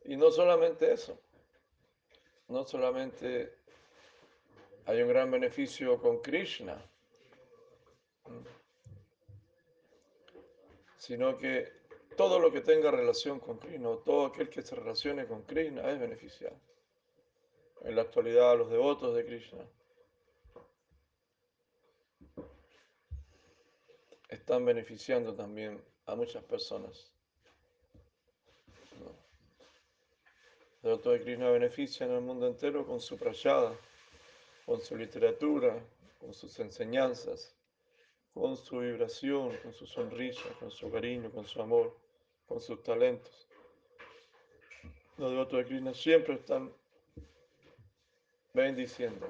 Y 0.05 0.17
no 0.17 0.31
solamente 0.31 0.93
eso, 0.93 1.21
no 2.47 2.65
solamente 2.65 3.53
hay 4.87 5.03
un 5.03 5.09
gran 5.09 5.31
beneficio 5.31 6.01
con 6.01 6.23
Krishna, 6.23 6.81
sino 10.99 11.37
que 11.37 11.73
todo 12.17 12.39
lo 12.39 12.53
que 12.53 12.61
tenga 12.61 12.93
relación 12.93 13.41
con 13.41 13.59
Krishna, 13.59 13.89
todo 14.05 14.27
aquel 14.27 14.49
que 14.49 14.63
se 14.63 14.77
relacione 14.77 15.27
con 15.27 15.43
Krishna 15.43 15.91
es 15.91 15.99
beneficiado. 15.99 16.57
En 17.83 17.95
la 17.97 18.03
actualidad, 18.03 18.57
los 18.59 18.71
devotos 18.71 19.15
de 19.15 19.25
Krishna 19.25 19.65
están 24.29 24.65
beneficiando 24.65 25.35
también 25.35 25.83
a 26.07 26.15
muchas 26.15 26.45
personas. 26.45 27.13
Los 30.83 30.83
devotos 30.83 31.13
de 31.13 31.23
Krishna 31.23 31.51
benefician 31.51 32.11
al 32.11 32.21
mundo 32.21 32.47
entero 32.47 32.87
con 32.87 33.01
su 33.01 33.17
prayada, 33.17 33.75
con 34.67 34.81
su 34.81 34.97
literatura, 34.97 35.79
con 36.21 36.35
sus 36.35 36.59
enseñanzas, 36.59 37.55
con 38.35 38.57
su 38.57 38.79
vibración, 38.79 39.57
con 39.59 39.73
su 39.73 39.87
sonrisa, 39.87 40.49
con 40.59 40.71
su 40.71 40.91
cariño, 40.91 41.31
con 41.31 41.47
su 41.47 41.61
amor 41.61 41.97
con 42.49 42.61
sus 42.61 42.83
talentos. 42.83 43.47
Los 45.19 45.31
devotos 45.31 45.59
de 45.59 45.67
Krishna 45.67 45.95
siempre 45.95 46.35
están 46.35 46.73
bendiciendo. 48.53 49.29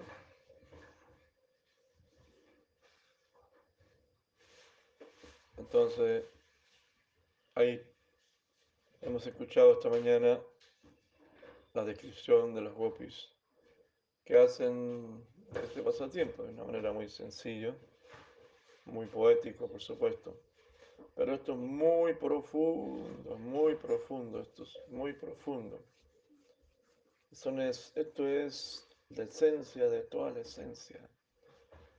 Entonces, 5.56 6.24
ahí 7.54 7.82
hemos 9.02 9.26
escuchado 9.26 9.74
esta 9.74 9.88
mañana 9.90 10.40
la 11.74 11.84
descripción 11.84 12.54
de 12.54 12.62
los 12.62 12.74
gopis 12.74 13.28
que 14.24 14.38
hacen 14.38 15.24
este 15.62 15.82
pasatiempo 15.82 16.42
de 16.42 16.52
una 16.52 16.64
manera 16.64 16.92
muy 16.92 17.08
sencilla, 17.08 17.74
muy 18.84 19.06
poético, 19.06 19.68
por 19.68 19.80
supuesto. 19.80 20.40
Pero 21.14 21.34
esto 21.34 21.52
es 21.52 21.58
muy 21.58 22.14
profundo, 22.14 23.36
muy 23.38 23.74
profundo, 23.74 24.40
esto 24.40 24.62
es 24.62 24.78
muy 24.88 25.12
profundo. 25.12 25.82
esto 27.30 28.28
es 28.28 28.87
la 29.10 29.24
esencia 29.24 29.88
de 29.88 30.02
toda 30.02 30.30
la 30.30 30.40
esencia. 30.40 31.00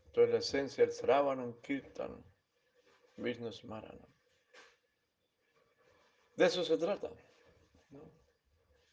Esto 0.08 0.24
es 0.24 0.30
la 0.30 0.38
esencia 0.38 0.86
del 0.86 0.94
Sravanam 0.94 1.54
Kirtan, 1.62 2.24
Vishnu 3.18 3.52
Smarana. 3.52 4.08
De 6.36 6.46
eso 6.46 6.64
se 6.64 6.78
trata. 6.78 7.10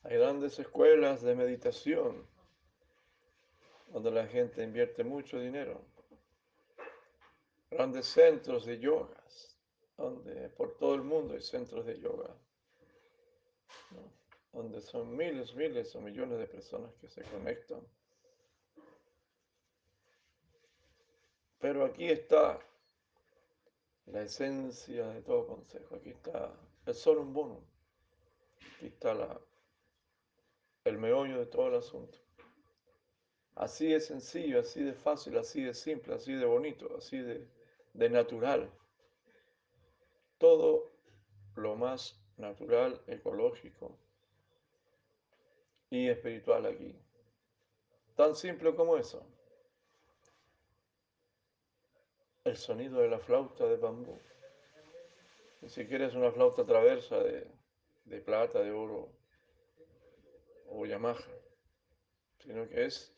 Hay 0.03 0.17
grandes 0.17 0.59
escuelas 0.59 1.23
de 1.23 1.35
meditación 1.35 2.27
donde 3.93 4.11
la 4.11 4.27
gente 4.27 4.63
invierte 4.63 5.05
mucho 5.05 5.39
dinero. 5.39 5.81
Grandes 7.71 8.07
centros 8.07 8.67
de 8.67 8.79
yogas 8.79 9.57
donde 9.97 10.51
por 10.51 10.77
todo 10.77 10.95
el 10.95 11.03
mundo 11.03 11.35
hay 11.35 11.41
centros 11.41 11.87
de 11.87 11.99
yoga, 11.99 12.35
donde 14.53 14.81
son 14.81 15.17
miles, 15.17 15.55
miles 15.55 15.95
o 15.95 16.01
millones 16.01 16.39
de 16.39 16.47
personas 16.47 16.95
que 16.97 17.09
se 17.09 17.23
conectan. 17.23 17.81
Pero 21.59 21.85
aquí 21.85 22.09
está 22.09 22.59
la 24.07 24.23
esencia 24.23 25.09
de 25.09 25.23
todo 25.23 25.47
consejo, 25.47 25.97
aquí 25.97 26.11
está 26.11 26.53
el 26.85 26.95
solo 26.95 27.23
un 27.23 27.33
bono, 27.33 27.61
aquí 28.77 28.87
está 28.87 29.41
el 30.85 30.99
meollo 30.99 31.39
de 31.39 31.47
todo 31.47 31.69
el 31.69 31.77
asunto. 31.77 32.19
Así 33.55 33.89
de 33.89 34.01
sencillo, 34.01 34.61
así 34.61 34.83
de 34.83 34.93
fácil, 34.93 35.37
así 35.39 35.63
de 35.63 35.75
simple, 35.75 36.15
así 36.15 36.35
de 36.35 36.45
bonito, 36.45 36.95
así 36.97 37.19
de, 37.19 37.49
de 37.95 38.11
natural 38.11 38.71
todo 40.39 40.93
lo 41.55 41.77
más 41.77 42.21
natural, 42.37 43.01
ecológico 43.07 43.99
y 45.91 46.09
espiritual 46.09 46.67
aquí. 46.67 46.95
Tan 48.15 48.35
simple 48.35 48.75
como 48.75 48.97
eso. 48.97 49.27
El 52.47 52.57
sonido 52.57 53.01
de 53.01 53.09
la 53.09 53.19
flauta 53.19 53.67
de 53.67 53.77
bambú. 53.77 54.19
Ni 55.61 55.69
siquiera 55.69 56.07
es 56.07 56.15
una 56.15 56.31
flauta 56.31 56.65
traversa 56.65 57.19
de, 57.19 57.51
de 58.05 58.21
plata, 58.21 58.61
de 58.61 58.71
oro 58.71 59.13
o 60.69 60.87
Yamaha, 60.87 61.25
sino 62.39 62.69
que 62.69 62.87
es 62.87 63.15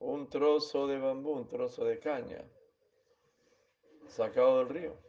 un 0.00 0.28
trozo 0.28 0.86
de 0.86 0.98
bambú, 0.98 1.32
un 1.32 1.48
trozo 1.48 1.84
de 1.84 2.00
caña 2.00 2.44
sacado 4.08 4.58
del 4.58 4.68
río 4.68 5.08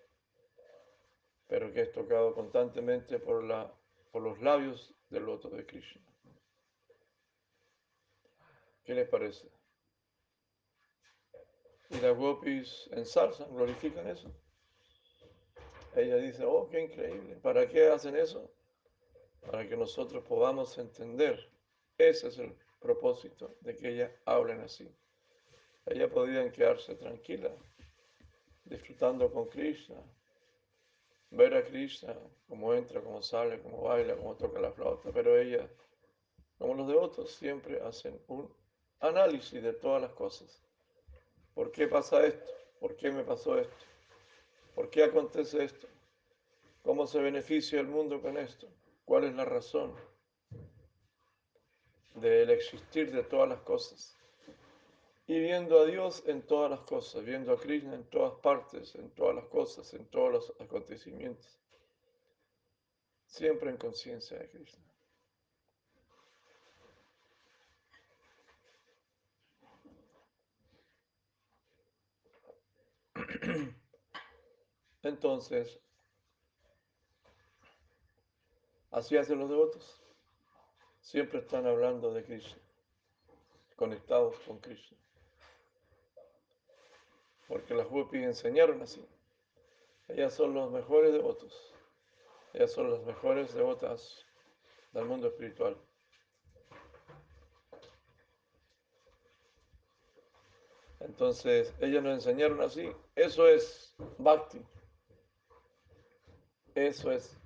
pero 1.49 1.73
que 1.73 1.82
es 1.82 1.91
tocado 1.91 2.36
constantemente 2.36 3.17
por, 3.17 3.43
la, 3.43 3.73
por 4.12 4.21
los 4.21 4.39
labios 4.39 4.93
del 5.10 5.23
loto 5.23 5.49
de 5.49 5.65
Krishna. 5.65 6.02
¿Qué 8.84 8.93
les 8.93 9.10
parece? 9.10 9.49
Y 11.89 11.99
las 11.99 12.15
gopis 12.15 12.88
ensalzan, 12.91 13.54
glorifican 13.54 14.08
eso. 14.08 14.32
Ella 15.95 16.17
dice, 16.17 16.45
oh, 16.45 16.67
qué 16.69 16.82
increíble. 16.82 17.36
¿Para 17.38 17.67
qué 17.67 17.88
hacen 17.88 18.15
eso? 18.15 18.52
Para 19.41 19.67
que 19.67 19.75
nosotros 19.75 20.23
podamos 20.23 20.78
entender. 20.78 21.52
Ese 21.97 22.28
es 22.28 22.38
el 22.38 22.56
propósito 22.80 23.56
de 23.62 23.75
que 23.75 23.89
ellas 23.89 24.12
hablen 24.25 24.62
así. 24.62 24.89
Ellas 25.86 26.12
podían 26.12 26.52
quedarse 26.52 26.95
tranquilas, 26.95 27.54
disfrutando 28.65 29.32
con 29.32 29.49
Krishna, 29.49 30.02
ver 31.32 31.56
a 31.56 31.63
Krishna, 31.63 32.15
cómo 32.47 32.73
entra, 32.73 33.02
cómo 33.02 33.21
sale, 33.21 33.62
cómo 33.62 33.82
baila, 33.82 34.15
cómo 34.15 34.36
toca 34.36 34.60
la 34.60 34.71
flauta, 34.71 35.12
pero 35.12 35.38
ella, 35.38 35.67
como 36.58 36.75
los 36.75 36.88
devotos, 36.88 37.32
siempre 37.32 37.82
hacen 37.82 38.21
un 38.28 38.54
análisis 38.99 39.62
de 39.62 39.73
todas 39.73 40.02
las 40.02 40.12
cosas. 40.13 40.69
¿Por 41.60 41.74
qué 41.74 41.89
pasa 41.89 42.26
esto? 42.26 42.50
¿Por 42.80 42.95
qué 42.95 43.12
me 43.12 43.22
pasó 43.26 43.60
esto? 43.60 43.86
¿Por 44.74 44.89
qué 44.89 45.04
acontece 45.04 45.65
esto? 45.65 45.89
¿Cómo 46.84 47.06
se 47.06 47.19
beneficia 47.19 47.82
el 47.82 47.88
mundo 47.88 48.22
con 48.22 48.38
esto? 48.38 48.69
¿Cuál 49.04 49.26
es 49.26 49.36
la 49.36 49.43
razón 49.43 49.93
del 52.15 52.50
existir 52.52 53.12
de 53.12 53.24
todas 53.24 53.50
las 53.50 53.60
cosas? 53.60 54.17
Y 55.28 55.38
viendo 55.38 55.82
a 55.82 55.86
Dios 55.86 56.24
en 56.28 56.43
todas 56.43 56.72
las 56.72 56.80
cosas, 56.80 57.26
viendo 57.26 57.52
a 57.52 57.60
Krishna 57.60 57.95
en 57.95 58.06
todas 58.06 58.39
partes, 58.39 58.95
en 58.95 59.10
todas 59.10 59.36
las 59.36 59.45
cosas, 59.48 59.93
en 59.93 60.06
todos 60.06 60.32
los 60.32 60.54
acontecimientos. 60.62 61.60
Siempre 63.26 63.69
en 63.69 63.76
conciencia 63.76 64.39
de 64.39 64.48
Krishna. 64.48 64.88
Entonces, 75.04 75.80
así 78.92 79.18
hacen 79.18 79.40
los 79.40 79.50
devotos. 79.50 80.02
Siempre 81.02 81.40
están 81.40 81.66
hablando 81.66 82.14
de 82.14 82.24
Krishna, 82.24 82.62
conectados 83.76 84.38
con 84.40 84.60
Krishna. 84.60 84.98
Porque 87.48 87.74
las 87.74 87.88
gopis 87.88 88.22
enseñaron 88.22 88.82
así. 88.82 89.04
Ellas 90.08 90.34
son 90.34 90.54
los 90.54 90.70
mejores 90.72 91.14
devotos. 91.14 91.74
Ellas 92.54 92.72
son 92.72 92.92
las 92.92 93.02
mejores 93.04 93.54
devotas 93.54 94.26
del 94.92 95.06
mundo 95.06 95.28
espiritual. 95.28 95.78
Entonces, 101.00 101.74
ellas 101.80 102.04
nos 102.04 102.14
enseñaron 102.14 102.62
así. 102.62 102.92
Eso 103.16 103.48
es 103.48 103.96
bhakti. 104.18 104.62
Eso 106.76 107.12
es 107.12 107.38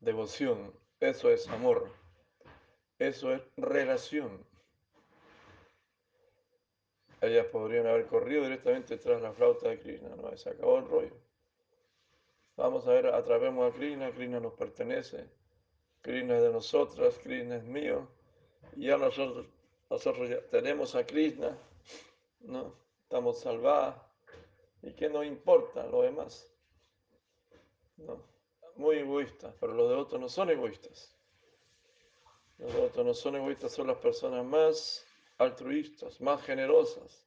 devoción, 0.00 0.72
eso 1.00 1.30
es 1.30 1.48
amor, 1.48 1.90
eso 2.98 3.32
es 3.32 3.42
relación. 3.56 4.44
Ellas 7.20 7.46
podrían 7.46 7.86
haber 7.86 8.06
corrido 8.06 8.44
directamente 8.44 8.96
tras 8.98 9.20
la 9.20 9.32
flauta 9.32 9.68
de 9.68 9.80
Krishna, 9.80 10.14
no, 10.16 10.36
se 10.36 10.50
acabó 10.50 10.78
el 10.78 10.88
rollo. 10.88 11.16
Vamos 12.56 12.86
a 12.86 12.92
ver, 12.92 13.06
atrapemos 13.08 13.70
a 13.70 13.76
Krishna, 13.76 14.10
Krishna 14.12 14.40
nos 14.40 14.54
pertenece, 14.54 15.28
Krishna 16.00 16.36
es 16.36 16.42
de 16.42 16.52
nosotras, 16.52 17.18
Krishna 17.22 17.56
es 17.56 17.64
mío, 17.64 18.08
y 18.76 18.86
ya 18.86 18.96
nosotros, 18.96 19.46
nosotros 19.90 20.28
ya 20.28 20.40
tenemos 20.48 20.94
a 20.94 21.04
Krishna, 21.04 21.58
¿no? 22.40 22.74
Estamos 23.02 23.40
salvados, 23.40 23.96
y 24.82 24.92
qué 24.92 25.08
nos 25.08 25.26
importa 25.26 25.86
lo 25.86 26.02
demás. 26.02 26.55
No, 27.96 28.22
muy 28.76 28.96
egoístas, 28.96 29.54
pero 29.58 29.72
los 29.72 29.88
devotos 29.88 30.20
no 30.20 30.28
son 30.28 30.50
egoístas. 30.50 31.16
Los 32.58 32.72
devotos 32.72 33.04
no 33.04 33.14
son 33.14 33.36
egoístas, 33.36 33.72
son 33.72 33.86
las 33.88 33.98
personas 33.98 34.44
más 34.44 35.06
altruistas, 35.38 36.20
más 36.20 36.42
generosas. 36.42 37.26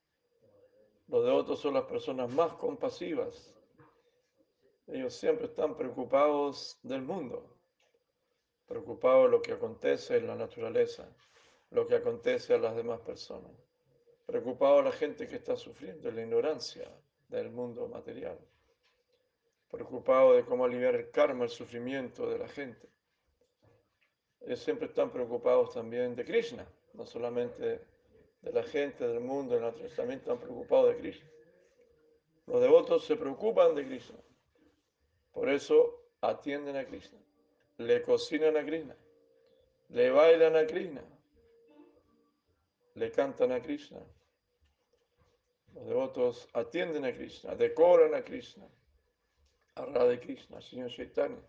Los 1.08 1.25
devotos 1.25 1.60
son 1.60 1.73
las 1.73 1.86
personas 1.86 2.29
más 2.32 2.53
compasivas. 2.53 3.53
Ellos 4.88 5.13
siempre 5.13 5.45
están 5.45 5.75
preocupados 5.75 6.79
del 6.84 7.01
mundo, 7.01 7.55
preocupados 8.67 9.25
de 9.25 9.32
lo 9.32 9.41
que 9.41 9.53
acontece 9.53 10.17
en 10.17 10.27
la 10.27 10.36
naturaleza, 10.36 11.08
lo 11.71 11.88
que 11.88 11.95
acontece 11.95 12.55
a 12.55 12.58
las 12.58 12.75
demás 12.75 12.99
personas, 13.01 13.51
preocupados 14.25 14.84
de 14.84 14.89
la 14.89 14.95
gente 14.95 15.27
que 15.27 15.36
está 15.36 15.55
sufriendo, 15.55 16.12
la 16.12 16.21
ignorancia 16.21 16.91
del 17.27 17.51
mundo 17.51 17.88
material 17.88 18.39
preocupados 19.69 20.36
de 20.36 20.43
cómo 20.43 20.65
aliviar 20.65 20.95
el 20.95 21.12
karma, 21.12 21.45
el 21.45 21.49
sufrimiento 21.49 22.29
de 22.29 22.39
la 22.39 22.47
gente. 22.47 22.88
Ellos 24.41 24.60
siempre 24.60 24.88
están 24.88 25.12
preocupados 25.12 25.73
también 25.73 26.15
de 26.15 26.25
Krishna, 26.25 26.65
no 26.93 27.05
solamente 27.05 27.82
de 28.41 28.51
la 28.51 28.63
gente, 28.63 29.08
del 29.08 29.19
mundo, 29.19 29.53
del 29.53 29.63
naturaleza, 29.63 29.97
también 29.97 30.19
están 30.19 30.39
preocupados 30.39 30.89
de 30.89 30.97
Krishna. 30.97 31.29
Los 32.47 32.62
devotos 32.62 33.05
se 33.05 33.15
preocupan 33.15 33.75
de 33.75 33.86
Krishna, 33.86 34.17
por 35.34 35.49
eso 35.49 36.03
atienden 36.21 36.75
a 36.75 36.86
Krishna, 36.86 37.19
le 37.77 38.01
cocinan 38.01 38.58
a 38.58 38.65
Krishna, 38.65 38.95
le 39.89 40.10
bailan 40.10 40.55
a 40.55 40.65
Krishna, 40.65 41.03
le 42.95 43.12
cantan 43.12 43.51
a 43.51 43.62
Krishna. 43.62 43.99
Los 45.75 45.86
devotos 45.86 46.49
atienden 46.53 47.05
a 47.05 47.13
Krishna, 47.13 47.53
decoran 47.53 48.15
a 48.15 48.23
Krishna 48.23 48.65
a 49.79 50.05
de 50.05 50.19
Krishna, 50.19 50.61
Señor 50.61 50.89
Chaitanya. 50.89 51.41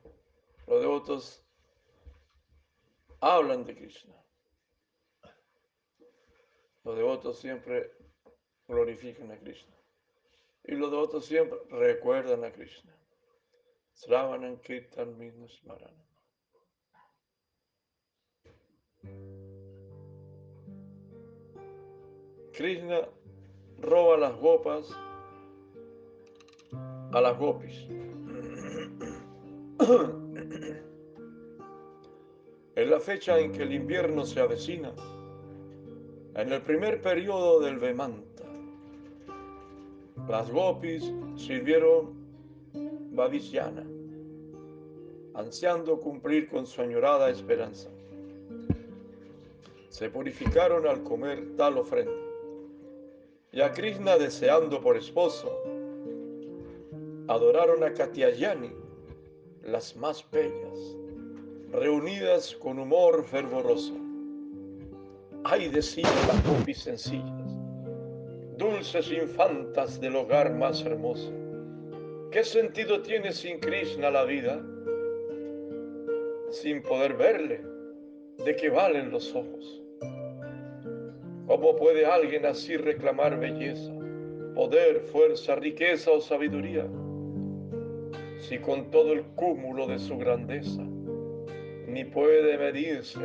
Los 0.67 0.81
devotos 0.81 1.45
hablan 3.21 3.65
de 3.65 3.75
Krishna. 3.75 4.15
Los 6.85 6.97
devotos 6.97 7.39
siempre 7.39 7.93
glorifican 8.69 9.31
a 9.33 9.39
Krishna. 9.39 9.77
Y 10.65 10.77
los 10.77 10.91
devotos 10.91 11.27
siempre 11.27 11.59
recuerdan 11.71 12.45
a 12.45 12.53
Krishna. 12.53 12.95
Sravanan 13.93 14.59
Kirtan 14.61 15.17
Smarana. 15.49 16.07
Krishna 22.53 23.09
roba 23.79 24.17
las 24.19 24.37
gopas 24.37 24.91
a 27.13 27.21
las 27.21 27.39
gopis. 27.39 27.89
En 32.75 32.91
la 32.91 33.01
fecha 33.01 33.39
en 33.39 33.51
que 33.53 33.63
el 33.63 33.73
invierno 33.73 34.27
se 34.27 34.39
avecina, 34.41 34.93
en 36.35 36.53
el 36.53 36.61
primer 36.61 37.01
periodo 37.01 37.61
del 37.61 37.79
Vemanta, 37.79 38.45
las 40.29 40.51
gopis 40.51 41.11
sirvieron 41.37 42.13
Bhavishyana, 43.13 43.87
ansiando 45.35 45.99
cumplir 45.99 46.51
con 46.51 46.67
su 46.67 46.83
añorada 46.83 47.31
esperanza. 47.31 47.89
Se 49.89 50.11
purificaron 50.11 50.87
al 50.87 51.03
comer 51.03 51.57
tal 51.57 51.79
ofrenda, 51.79 52.13
y 53.51 53.63
a 53.63 53.73
Krishna 53.73 54.19
deseando 54.19 54.79
por 54.81 54.99
esposo, 54.99 55.51
adoraron 57.29 57.83
a 57.83 57.95
Katyayani, 57.95 58.80
las 59.71 59.95
más 59.95 60.25
bellas, 60.33 60.97
reunidas 61.71 62.57
con 62.57 62.81
humor 62.81 63.25
fervoroso. 63.25 63.95
Ay 65.45 65.69
de 65.69 65.81
sí 65.81 66.03
las 66.03 66.41
popis 66.43 66.79
sencillas, 66.79 67.55
dulces 68.59 69.11
infantas 69.13 70.01
del 70.01 70.17
hogar 70.17 70.53
más 70.55 70.85
hermoso. 70.85 71.33
¿Qué 72.33 72.43
sentido 72.43 73.01
tiene 73.03 73.33
sin 73.33 73.61
Krishna 73.61 74.11
la 74.11 74.25
vida? 74.25 74.61
Sin 76.51 76.83
poder 76.83 77.15
verle, 77.17 77.63
¿de 78.45 78.57
qué 78.57 78.71
valen 78.71 79.11
los 79.13 79.33
ojos? 79.35 79.83
¿Cómo 81.47 81.77
puede 81.77 82.07
alguien 82.07 82.45
así 82.45 82.77
reclamar 82.77 83.39
belleza, 83.39 83.93
poder, 84.55 85.01
fuerza, 85.01 85.55
riqueza 85.55 86.11
o 86.11 86.21
sabiduría? 86.21 86.87
Si 88.41 88.59
con 88.59 88.91
todo 88.91 89.13
el 89.13 89.23
cúmulo 89.37 89.87
de 89.87 89.99
su 89.99 90.17
grandeza 90.17 90.83
ni 91.87 92.05
puede 92.05 92.57
medirse 92.57 93.19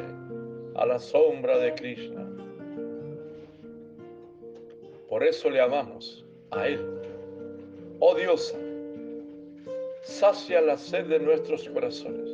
a 0.75 0.86
la 0.86 0.99
sombra 0.99 1.58
de 1.58 1.73
Krishna. 1.75 2.28
Por 5.08 5.23
eso 5.23 5.49
le 5.49 5.62
amamos 5.62 6.25
a 6.51 6.67
Él. 6.67 6.84
Oh 7.99 8.15
diosa, 8.15 8.58
sacia 10.01 10.62
la 10.62 10.78
sed 10.78 11.06
de 11.06 11.19
nuestros 11.19 11.69
corazones. 11.69 12.30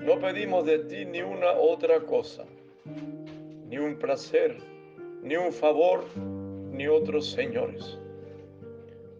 No 0.00 0.18
pedimos 0.18 0.66
de 0.66 0.80
ti 0.80 1.04
ni 1.04 1.22
una 1.22 1.52
otra 1.52 2.00
cosa, 2.00 2.44
ni 3.68 3.78
un 3.78 3.96
placer, 3.96 4.56
ni 5.22 5.36
un 5.36 5.52
favor, 5.52 6.04
ni 6.72 6.88
otros 6.88 7.30
señores. 7.30 7.98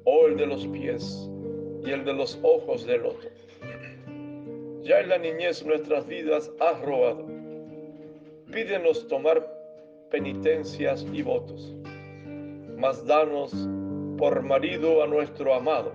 O 0.04 0.26
el 0.26 0.36
de 0.36 0.46
los 0.46 0.66
pies 0.66 1.30
y 1.84 1.90
el 1.90 2.04
de 2.04 2.12
los 2.12 2.38
ojos 2.42 2.86
del 2.86 3.06
otro. 3.06 3.30
Ya 4.82 5.00
en 5.00 5.08
la 5.08 5.18
niñez 5.18 5.64
nuestras 5.64 6.06
vidas 6.06 6.50
has 6.60 6.80
robado. 6.80 7.26
Pídenos 8.50 9.06
tomar 9.08 9.46
penitencias 10.10 11.06
y 11.12 11.22
votos, 11.22 11.72
mas 12.76 13.06
danos 13.06 13.54
por 14.18 14.42
marido 14.42 15.02
a 15.02 15.06
nuestro 15.06 15.54
amado. 15.54 15.92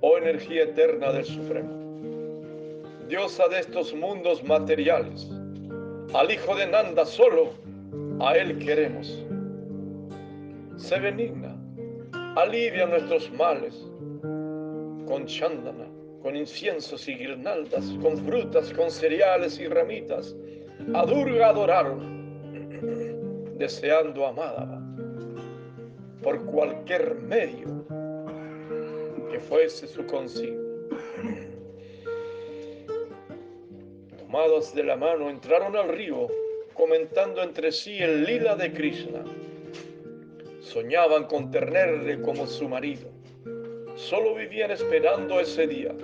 Oh 0.00 0.18
energía 0.18 0.64
eterna 0.64 1.12
del 1.12 1.24
Supremo, 1.24 1.70
diosa 3.08 3.48
de 3.48 3.60
estos 3.60 3.92
mundos 3.94 4.44
materiales, 4.44 5.28
al 6.14 6.30
Hijo 6.30 6.54
de 6.54 6.66
Nanda 6.68 7.04
solo, 7.04 7.54
a 8.20 8.36
Él 8.36 8.58
queremos. 8.58 9.24
Se 10.76 11.00
benigna, 11.00 11.55
alivia 12.36 12.86
nuestros 12.86 13.30
males 13.32 13.74
con 15.06 15.26
chándana, 15.26 15.88
con 16.22 16.36
inciensos 16.36 17.08
y 17.08 17.14
guirnaldas, 17.14 17.86
con 18.02 18.18
frutas, 18.18 18.72
con 18.74 18.90
cereales 18.90 19.58
y 19.58 19.66
ramitas. 19.66 20.36
A 20.94 21.06
Durga 21.06 21.48
adoraron, 21.48 23.54
deseando 23.58 24.26
amada 24.26 24.82
por 26.22 26.44
cualquier 26.44 27.14
medio 27.14 27.86
que 29.30 29.40
fuese 29.40 29.86
su 29.86 30.04
consigna. 30.04 30.60
Tomados 34.18 34.74
de 34.74 34.84
la 34.84 34.96
mano, 34.96 35.30
entraron 35.30 35.74
al 35.74 35.88
río, 35.88 36.26
comentando 36.74 37.42
entre 37.42 37.72
sí 37.72 37.96
el 37.98 38.24
lila 38.24 38.56
de 38.56 38.74
Krishna. 38.74 39.24
Soñaban 40.66 41.24
con 41.24 41.50
tenerle 41.50 42.20
como 42.20 42.46
su 42.46 42.68
marido. 42.68 43.08
Solo 43.94 44.34
vivían 44.34 44.70
esperando 44.70 45.38
ese 45.40 45.66
día. 45.66 45.94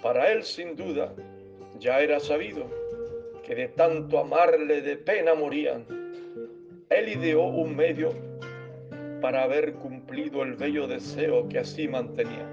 Para 0.00 0.30
él, 0.32 0.44
sin 0.44 0.76
duda, 0.76 1.12
ya 1.78 2.00
era 2.00 2.20
sabido 2.20 2.66
que 3.44 3.54
de 3.54 3.68
tanto 3.68 4.18
amarle 4.18 4.80
de 4.80 4.96
pena 4.96 5.34
morían. 5.34 5.84
Él 6.88 7.08
ideó 7.08 7.42
un 7.42 7.74
medio 7.74 8.12
para 9.20 9.42
haber 9.42 9.74
cumplido 9.74 10.42
el 10.42 10.54
bello 10.54 10.86
deseo 10.86 11.48
que 11.48 11.58
así 11.58 11.88
mantenía 11.88 12.48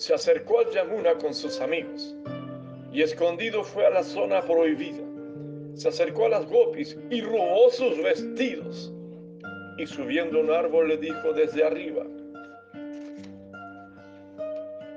se 0.00 0.14
acercó 0.14 0.60
al 0.60 0.70
Yamuna 0.70 1.12
con 1.18 1.34
sus 1.34 1.60
amigos 1.60 2.16
y 2.90 3.02
escondido 3.02 3.62
fue 3.62 3.84
a 3.84 3.90
la 3.90 4.02
zona 4.02 4.40
prohibida. 4.40 5.09
Se 5.74 5.88
acercó 5.88 6.26
a 6.26 6.30
las 6.30 6.46
gopis 6.46 6.98
y 7.10 7.20
robó 7.20 7.70
sus 7.70 8.02
vestidos. 8.02 8.92
Y 9.78 9.86
subiendo 9.86 10.40
un 10.40 10.50
árbol 10.50 10.88
le 10.88 10.98
dijo 10.98 11.32
desde 11.32 11.64
arriba, 11.64 12.04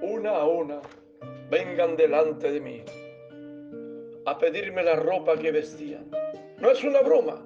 una 0.02 0.32
a 0.32 0.46
una, 0.46 0.82
vengan 1.50 1.96
delante 1.96 2.52
de 2.52 2.60
mí 2.60 2.84
a 4.26 4.38
pedirme 4.38 4.84
la 4.84 4.96
ropa 4.96 5.38
que 5.38 5.52
vestían. 5.52 6.06
No 6.60 6.72
es 6.72 6.84
una 6.84 7.02
broma. 7.02 7.42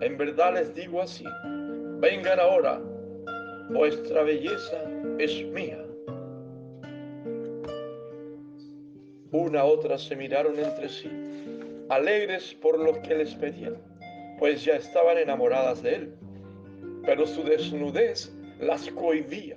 En 0.00 0.16
verdad 0.18 0.54
les 0.54 0.74
digo 0.74 1.00
así, 1.00 1.24
vengan 2.00 2.38
ahora, 2.38 2.80
vuestra 3.70 4.22
belleza 4.22 4.78
es 5.18 5.42
mía. 5.46 5.82
Una 9.32 9.60
a 9.60 9.64
otra 9.64 9.96
se 9.98 10.14
miraron 10.16 10.58
entre 10.58 10.88
sí, 10.88 11.10
alegres 11.88 12.54
por 12.54 12.78
lo 12.78 13.00
que 13.02 13.14
les 13.14 13.34
pedían, 13.34 13.76
pues 14.38 14.64
ya 14.64 14.76
estaban 14.76 15.18
enamoradas 15.18 15.82
de 15.82 15.94
él. 15.94 16.14
Pero 17.04 17.26
su 17.26 17.42
desnudez 17.44 18.34
las 18.60 18.90
cohibía. 18.90 19.56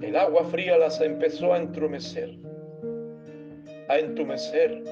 El 0.00 0.16
agua 0.16 0.44
fría 0.44 0.76
las 0.76 1.00
empezó 1.00 1.54
a 1.54 1.58
entumecer, 1.58 2.30
a 3.88 3.98
entumecer, 3.98 4.82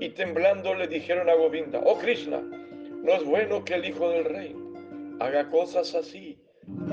y 0.00 0.10
temblando 0.10 0.74
le 0.74 0.86
dijeron 0.86 1.28
a 1.28 1.34
Govinda, 1.34 1.80
oh 1.84 1.98
Krishna, 1.98 2.40
no 2.40 3.12
es 3.12 3.24
bueno 3.24 3.64
que 3.64 3.74
el 3.74 3.84
hijo 3.84 4.08
del 4.10 4.24
rey 4.24 4.56
haga 5.20 5.50
cosas 5.50 5.94
así 5.94 6.38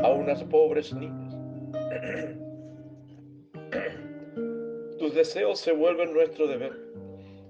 a 0.01 0.09
unas 0.09 0.43
pobres 0.45 0.93
niñas. 0.93 1.35
Tus 4.99 5.13
deseos 5.13 5.59
se 5.59 5.71
vuelven 5.71 6.13
nuestro 6.13 6.47
deber, 6.47 6.73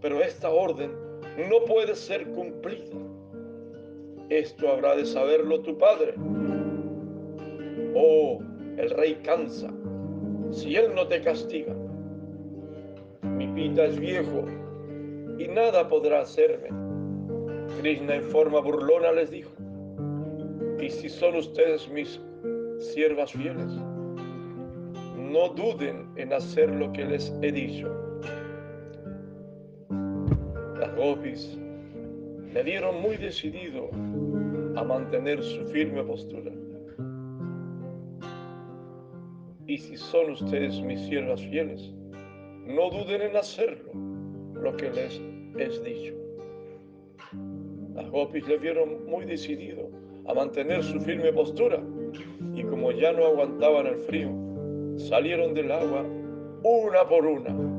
pero 0.02 0.22
esta 0.22 0.50
orden 0.50 0.92
no 1.38 1.66
puede 1.66 1.96
ser 1.96 2.28
cumplida. 2.32 2.98
Esto 4.30 4.70
habrá 4.70 4.96
de 4.96 5.06
saberlo 5.06 5.62
tu 5.62 5.78
padre. 5.78 6.14
Oh, 7.96 8.40
el 8.78 8.90
rey 8.92 9.16
cansa, 9.24 9.72
si 10.52 10.76
él 10.76 10.94
no 10.96 11.08
te 11.08 11.22
castiga. 11.22 11.76
Mi 13.24 13.48
pita 13.48 13.86
es 13.86 14.00
viejo 14.00 14.46
y 15.38 15.48
nada 15.48 15.88
podrá 15.88 16.22
hacerme. 16.22 16.70
Krishna 17.80 18.16
en 18.16 18.24
forma 18.24 18.60
burlona 18.60 19.12
les 19.12 19.32
dijo, 19.32 19.52
¿y 20.80 20.90
si 20.90 21.10
son 21.10 21.36
ustedes 21.36 21.90
mis 21.90 22.20
siervas 22.80 23.32
fieles? 23.32 23.72
no 25.32 25.48
duden 25.50 26.08
en 26.18 26.34
hacer 26.34 26.70
lo 26.70 26.92
que 26.92 27.06
les 27.06 27.34
he 27.42 27.52
dicho. 27.52 27.90
Gopis 31.02 31.58
le 32.54 32.64
dieron 32.64 33.02
muy 33.02 33.18
decidido 33.18 33.90
a 34.76 34.84
mantener 34.84 35.42
su 35.42 35.66
firme 35.66 36.04
postura. 36.04 36.52
Y 39.66 39.80
si 39.80 39.98
son 39.98 40.34
ustedes 40.34 40.80
mis 40.80 41.00
siervas 41.00 41.42
fieles, 41.42 41.92
no 42.68 42.92
duden 42.92 43.24
en 43.24 43.36
hacerlo, 43.36 43.92
lo 44.54 44.78
que 44.78 44.92
les 44.92 45.20
he 45.58 45.90
dicho. 45.90 46.14
Las 47.96 48.08
gopis 48.12 48.48
le 48.48 48.60
vieron 48.60 49.04
muy 49.08 49.26
decidido 49.26 49.90
a 50.28 50.36
mantener 50.36 50.84
su 50.84 51.00
firme 51.02 51.34
postura 51.34 51.82
y 52.54 52.62
como 52.62 52.92
ya 52.92 53.12
no 53.12 53.26
aguantaban 53.26 53.88
el 53.88 53.98
frío, 54.02 54.30
salieron 54.98 55.56
del 55.56 55.72
agua 55.72 56.06
una 56.64 57.04
por 57.10 57.26
una. 57.26 57.71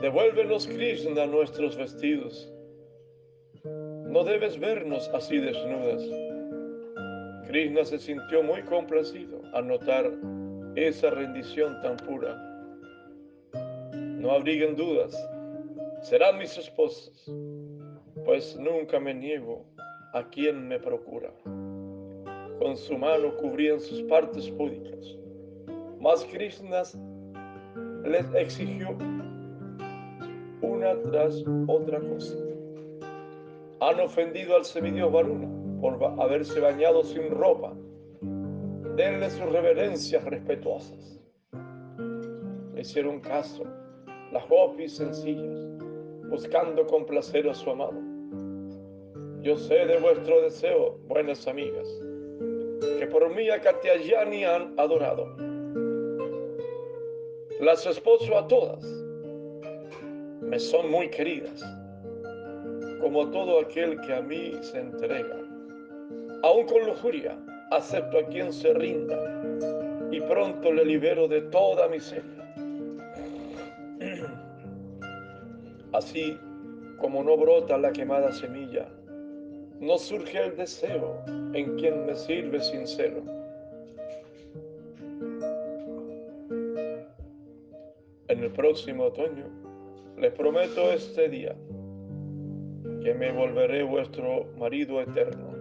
Devuélvenos, 0.00 0.66
Krishna, 0.66 1.26
nuestros 1.26 1.76
vestidos. 1.76 2.52
No 3.64 4.24
debes 4.24 4.58
vernos 4.58 5.08
así 5.14 5.38
desnudas. 5.38 6.02
Krishna 7.46 7.84
se 7.84 7.98
sintió 7.98 8.42
muy 8.42 8.62
complacido 8.62 9.42
al 9.52 9.68
notar 9.68 10.10
esa 10.76 11.10
rendición 11.10 11.80
tan 11.82 11.96
pura. 11.98 12.34
No 13.92 14.32
abriguen 14.32 14.76
dudas, 14.76 15.14
serán 16.02 16.38
mis 16.38 16.56
esposas, 16.56 17.30
pues 18.24 18.56
nunca 18.58 19.00
me 19.00 19.14
niego 19.14 19.64
a 20.12 20.28
quien 20.30 20.66
me 20.68 20.78
procura 20.78 21.30
con 22.60 22.76
su 22.76 22.98
mano 22.98 23.34
cubrían 23.38 23.80
sus 23.80 24.02
partes 24.02 24.50
púdicas. 24.50 25.16
Mas 25.98 26.22
Krishna 26.26 26.82
les 28.04 28.34
exigió 28.34 28.96
una 30.62 31.00
tras 31.02 31.44
otra 31.66 32.00
cosa. 32.00 32.36
Han 33.80 34.00
ofendido 34.00 34.56
al 34.56 34.64
semidios 34.64 35.12
Varuna 35.12 35.48
por 35.80 36.02
haberse 36.20 36.60
bañado 36.60 37.02
sin 37.02 37.30
ropa. 37.30 37.74
Denle 38.96 39.30
sus 39.30 39.50
reverencias 39.50 40.24
respetuosas. 40.24 41.20
Le 42.74 42.80
hicieron 42.80 43.20
caso 43.20 43.64
las 44.32 44.48
gopis 44.48 44.96
sencillas, 44.96 45.78
buscando 46.28 46.86
complacer 46.86 47.48
a 47.48 47.54
su 47.54 47.70
amado. 47.70 48.00
Yo 49.42 49.56
sé 49.56 49.86
de 49.86 49.98
vuestro 49.98 50.42
deseo, 50.42 50.98
buenas 51.08 51.48
amigas 51.48 51.88
que 52.98 53.06
por 53.06 53.34
mí 53.34 53.48
a 53.48 53.60
Katyayani 53.60 54.44
han 54.44 54.78
adorado. 54.78 55.26
Las 57.60 57.86
esposo 57.86 58.36
a 58.36 58.46
todas. 58.46 58.99
Me 60.40 60.58
son 60.58 60.90
muy 60.90 61.08
queridas, 61.08 61.62
como 63.00 63.30
todo 63.30 63.60
aquel 63.60 64.00
que 64.00 64.14
a 64.14 64.22
mí 64.22 64.54
se 64.62 64.80
entrega. 64.80 65.36
Aún 66.42 66.66
con 66.66 66.86
lujuria, 66.86 67.36
acepto 67.70 68.18
a 68.18 68.26
quien 68.26 68.52
se 68.52 68.72
rinda 68.72 69.18
y 70.10 70.20
pronto 70.22 70.72
le 70.72 70.84
libero 70.84 71.28
de 71.28 71.42
toda 71.42 71.88
miseria. 71.88 72.24
Así 75.92 76.38
como 76.98 77.22
no 77.22 77.36
brota 77.36 77.78
la 77.78 77.92
quemada 77.92 78.32
semilla, 78.32 78.86
no 79.78 79.98
surge 79.98 80.46
el 80.46 80.56
deseo 80.56 81.22
en 81.54 81.76
quien 81.76 82.06
me 82.06 82.14
sirve 82.14 82.60
sincero. 82.60 83.22
En 88.28 88.44
el 88.44 88.50
próximo 88.52 89.04
otoño, 89.04 89.69
les 90.20 90.32
prometo 90.32 90.92
este 90.92 91.30
día 91.30 91.56
que 93.02 93.14
me 93.14 93.32
volveré 93.32 93.82
vuestro 93.82 94.44
marido 94.58 95.00
eterno. 95.00 95.54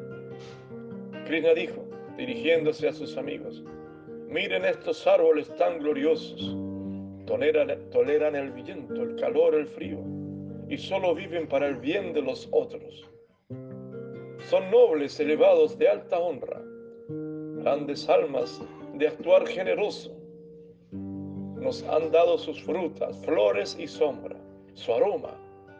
Krishna 1.26 1.54
dijo, 1.54 1.86
dirigiéndose 2.18 2.90
a 2.90 2.92
sus 2.92 3.16
amigos, 3.16 3.64
miren 4.28 4.66
estos 4.66 5.08
árboles 5.08 5.50
tan 5.56 5.80
gloriosos, 5.80 6.58
toleran, 7.26 7.90
toleran 7.92 8.36
el 8.36 8.52
viento, 8.52 9.02
el 9.02 9.16
calor, 9.16 9.56
el 9.56 9.66
frío, 9.66 10.00
y 10.68 10.78
solo 10.78 11.16
viven 11.16 11.48
para 11.48 11.68
el 11.68 11.78
bien 11.78 12.12
de 12.12 12.22
los 12.22 12.50
otros. 12.52 13.08
Son 14.50 14.70
nobles, 14.70 15.18
elevados, 15.22 15.78
de 15.78 15.88
alta 15.88 16.20
honra, 16.20 16.62
grandes 17.62 18.10
almas 18.10 18.62
de 18.94 19.08
actuar 19.08 19.48
generoso. 19.48 20.14
Nos 20.92 21.82
han 21.84 22.12
dado 22.12 22.38
sus 22.38 22.62
frutas, 22.64 23.18
flores 23.26 23.78
y 23.80 23.88
sombra, 23.88 24.39
su 24.80 24.94
aroma, 24.94 25.38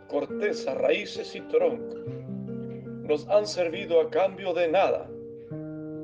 corteza, 0.10 0.76
raíces 0.76 1.34
y 1.36 1.42
tronco. 1.42 1.96
Nos 3.08 3.28
han 3.30 3.48
servido 3.48 4.02
a 4.02 4.10
cambio 4.10 4.54
de 4.54 4.68
nada 4.68 5.10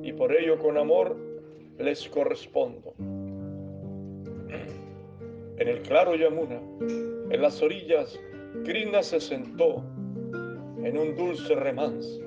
y 0.02 0.14
por 0.14 0.34
ello 0.34 0.58
con 0.58 0.78
amor 0.78 1.18
les 1.78 2.08
correspondo. 2.08 2.94
En 5.58 5.68
el 5.68 5.82
claro 5.82 6.16
Yamuna, 6.16 6.62
en 7.30 7.42
las 7.42 7.62
orillas, 7.62 8.18
Krishna 8.64 9.04
se 9.04 9.20
sentó 9.20 9.84
en 10.84 10.98
un 10.98 11.16
dulce 11.16 11.54
remanso 11.56 12.22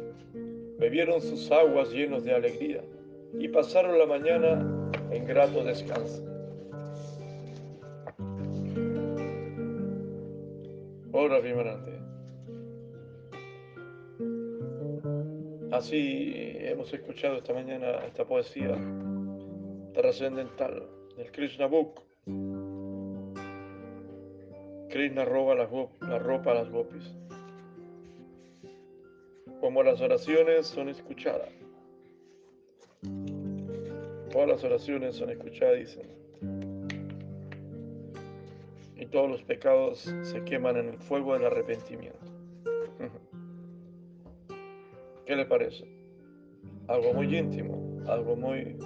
bebieron 0.78 1.20
sus 1.20 1.50
aguas 1.50 1.90
llenos 1.90 2.24
de 2.24 2.34
alegría 2.34 2.82
y 3.38 3.48
pasaron 3.48 3.98
la 3.98 4.06
mañana 4.06 4.90
en 5.10 5.24
grato 5.26 5.64
descanso. 5.64 6.22
Ora 11.20 11.40
Vimarante. 11.40 11.98
Así 15.72 16.32
hemos 16.60 16.94
escuchado 16.94 17.38
esta 17.38 17.52
mañana 17.52 18.04
esta 18.06 18.24
poesía 18.24 18.76
trascendental 19.94 20.86
del 21.16 21.32
Krishna 21.32 21.66
Book. 21.66 22.02
Krishna 24.90 25.24
roba 25.24 25.56
la, 25.56 25.68
la 26.02 26.18
ropa 26.20 26.52
a 26.52 26.54
las 26.54 26.70
gopis 26.70 27.12
como 29.60 29.82
las 29.82 30.00
oraciones 30.00 30.68
son 30.68 30.88
escuchadas. 30.88 31.50
Todas 34.30 34.48
las 34.48 34.62
oraciones 34.62 35.16
son 35.16 35.30
escuchadas, 35.30 35.78
dicen. 35.78 36.27
Todos 39.10 39.30
los 39.30 39.42
pecados 39.42 40.14
se 40.22 40.44
queman 40.44 40.76
en 40.76 40.88
el 40.90 40.98
fuego 40.98 41.32
del 41.32 41.46
arrepentimiento. 41.46 42.26
¿Qué 45.26 45.34
le 45.34 45.46
parece? 45.46 45.86
Algo 46.88 47.14
muy 47.14 47.36
íntimo, 47.36 48.02
algo 48.06 48.36
muy, 48.36 48.76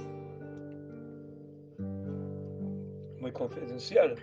muy 3.21 3.33
confidencial. 3.33 4.15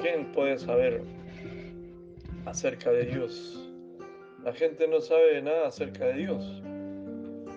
¿Quién 0.00 0.32
puede 0.32 0.58
saber 0.58 1.02
acerca 2.44 2.90
de 2.90 3.04
Dios? 3.04 3.68
La 4.44 4.52
gente 4.52 4.88
no 4.88 5.00
sabe 5.00 5.40
nada 5.40 5.68
acerca 5.68 6.06
de 6.06 6.14
Dios. 6.14 6.62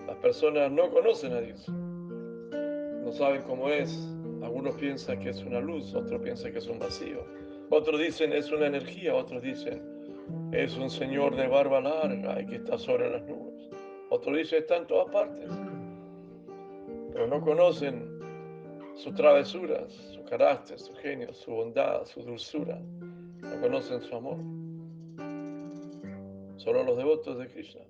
Las 0.06 0.16
personas 0.18 0.70
no 0.70 0.88
conocen 0.90 1.32
a 1.32 1.40
Dios. 1.40 1.68
No 1.68 3.12
saben 3.12 3.42
cómo 3.42 3.68
es. 3.68 4.15
Algunos 4.46 4.76
piensan 4.76 5.18
que 5.18 5.30
es 5.30 5.42
una 5.42 5.58
luz, 5.58 5.92
otros 5.92 6.22
piensan 6.22 6.52
que 6.52 6.58
es 6.58 6.68
un 6.68 6.78
vacío. 6.78 7.24
Otros 7.68 7.98
dicen 7.98 8.32
es 8.32 8.52
una 8.52 8.68
energía, 8.68 9.12
otros 9.12 9.42
dicen 9.42 9.82
es 10.52 10.76
un 10.76 10.88
señor 10.88 11.34
de 11.34 11.48
barba 11.48 11.80
larga 11.80 12.40
y 12.40 12.46
que 12.46 12.54
está 12.54 12.78
sobre 12.78 13.10
las 13.10 13.22
nubes. 13.24 13.68
Otros 14.08 14.36
dicen 14.36 14.60
está 14.60 14.76
en 14.76 14.86
todas 14.86 15.10
partes. 15.10 15.50
Pero 17.12 17.26
no 17.26 17.40
conocen 17.40 18.20
sus 18.94 19.12
travesuras, 19.16 19.92
su 20.14 20.24
carácter, 20.26 20.78
su 20.78 20.94
genio, 20.94 21.34
su 21.34 21.50
bondad, 21.50 22.04
su 22.04 22.22
dulzura. 22.22 22.78
No 22.78 23.60
conocen 23.60 24.00
su 24.00 24.14
amor 24.14 24.38
solo 26.56 26.84
los 26.84 26.96
devotos 26.96 27.36
de 27.36 27.48
Krishna. 27.48 27.82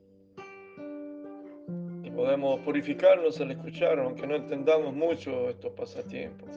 Podemos 2.17 2.61
purificarnos 2.61 3.39
al 3.43 3.51
escuchar, 3.51 3.99
aunque 3.99 4.27
no 4.27 4.37
entendamos 4.37 4.95
mucho 4.95 5.51
estos 5.51 5.71
pasatiempos. 5.73 6.49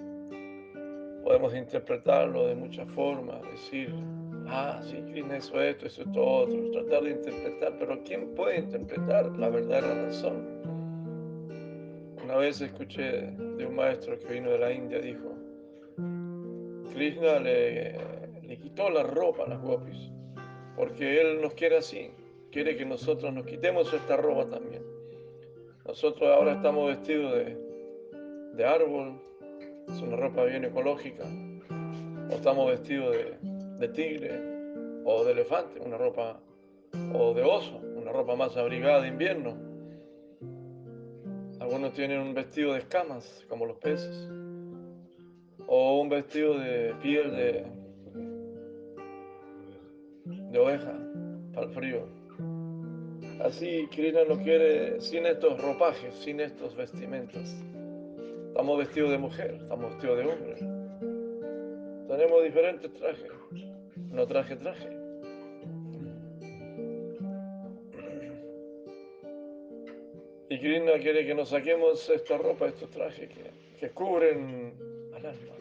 Podemos 1.22 1.54
interpretarlo 1.54 2.48
de 2.48 2.56
muchas 2.56 2.90
formas, 2.92 3.42
decir, 3.52 3.94
ah, 4.48 4.82
sí, 4.82 4.96
Krishna 5.12 5.36
eso 5.36 5.62
esto, 5.62 5.86
eso 5.86 6.04
esto 6.04 6.26
otro, 6.26 6.72
tratar 6.72 7.04
de 7.04 7.12
interpretar, 7.12 7.76
pero 7.78 8.02
¿quién 8.06 8.34
puede 8.36 8.60
interpretar 8.60 9.38
la 9.38 9.50
verdadera 9.50 10.06
razón? 10.06 10.48
Una 12.24 12.38
vez 12.38 12.62
escuché 12.62 13.30
de 13.30 13.66
un 13.66 13.76
maestro 13.76 14.18
que 14.18 14.34
vino 14.34 14.50
de 14.52 14.60
la 14.60 14.72
India, 14.72 15.00
dijo, 15.00 15.36
Krishna 16.94 17.40
le, 17.40 17.98
le 18.44 18.58
quitó 18.58 18.90
la 18.90 19.04
ropa 19.04 19.44
a 19.44 19.50
las 19.50 19.62
gopis 19.62 20.10
porque 20.80 21.20
Él 21.20 21.42
nos 21.42 21.54
quiere 21.56 21.80
así, 21.80 22.10
quiere 22.54 22.78
que 22.78 22.86
nosotros 22.86 23.34
nos 23.34 23.46
quitemos 23.46 23.92
esta 23.92 24.16
ropa 24.16 24.50
también. 24.50 24.99
Nosotros 25.90 26.30
ahora 26.30 26.52
estamos 26.52 26.88
vestidos 26.88 27.34
de, 28.54 28.64
árbol, 28.64 29.20
es 29.88 30.00
una 30.04 30.18
ropa 30.18 30.44
bien 30.44 30.64
ecológica, 30.64 31.24
o 32.30 32.36
estamos 32.36 32.70
vestidos 32.70 33.12
de, 33.12 33.38
de 33.80 33.88
tigre 33.88 34.40
o 35.04 35.24
de 35.24 35.32
elefante, 35.32 35.80
una 35.84 35.98
ropa, 35.98 36.40
o 37.12 37.34
de 37.34 37.42
oso, 37.42 37.82
una 37.96 38.12
ropa 38.12 38.36
más 38.36 38.56
abrigada 38.56 39.02
de 39.02 39.08
invierno. 39.08 39.58
Algunos 41.60 41.94
tienen 41.94 42.20
un 42.20 42.36
vestido 42.36 42.74
de 42.74 42.82
escamas, 42.82 43.44
como 43.50 43.66
los 43.66 43.78
peces, 43.80 44.30
o 45.66 46.02
un 46.02 46.10
vestido 46.10 46.60
de 46.60 46.94
piel 47.02 47.32
de, 47.32 47.66
de 50.52 50.60
oveja 50.60 50.94
para 51.52 51.66
el 51.66 51.74
frío. 51.74 52.19
Así 53.40 53.88
Krishna 53.88 54.26
no 54.26 54.38
quiere 54.44 55.00
sin 55.00 55.26
estos 55.26 55.62
ropajes, 55.62 56.14
sin 56.16 56.42
estos 56.42 56.76
vestimentas. 56.76 57.56
Estamos 58.48 58.78
vestidos 58.78 59.12
de 59.12 59.18
mujer, 59.18 59.58
estamos 59.62 59.92
vestidos 59.92 60.18
de 60.18 60.26
hombre. 60.26 60.56
Tenemos 62.08 62.44
diferentes 62.44 62.94
trajes, 62.94 63.32
no 64.12 64.28
traje, 64.28 64.58
traje. 64.58 64.90
Y 70.50 70.60
Krishna 70.60 70.94
quiere 71.00 71.26
que 71.26 71.34
nos 71.34 71.50
saquemos 71.50 72.10
esta 72.10 72.38
ropa, 72.38 72.68
estos 72.68 72.90
trajes 72.90 73.30
que, 73.30 73.52
que 73.80 73.90
cubren 73.92 74.74
al 75.16 75.26
alma. 75.26 75.59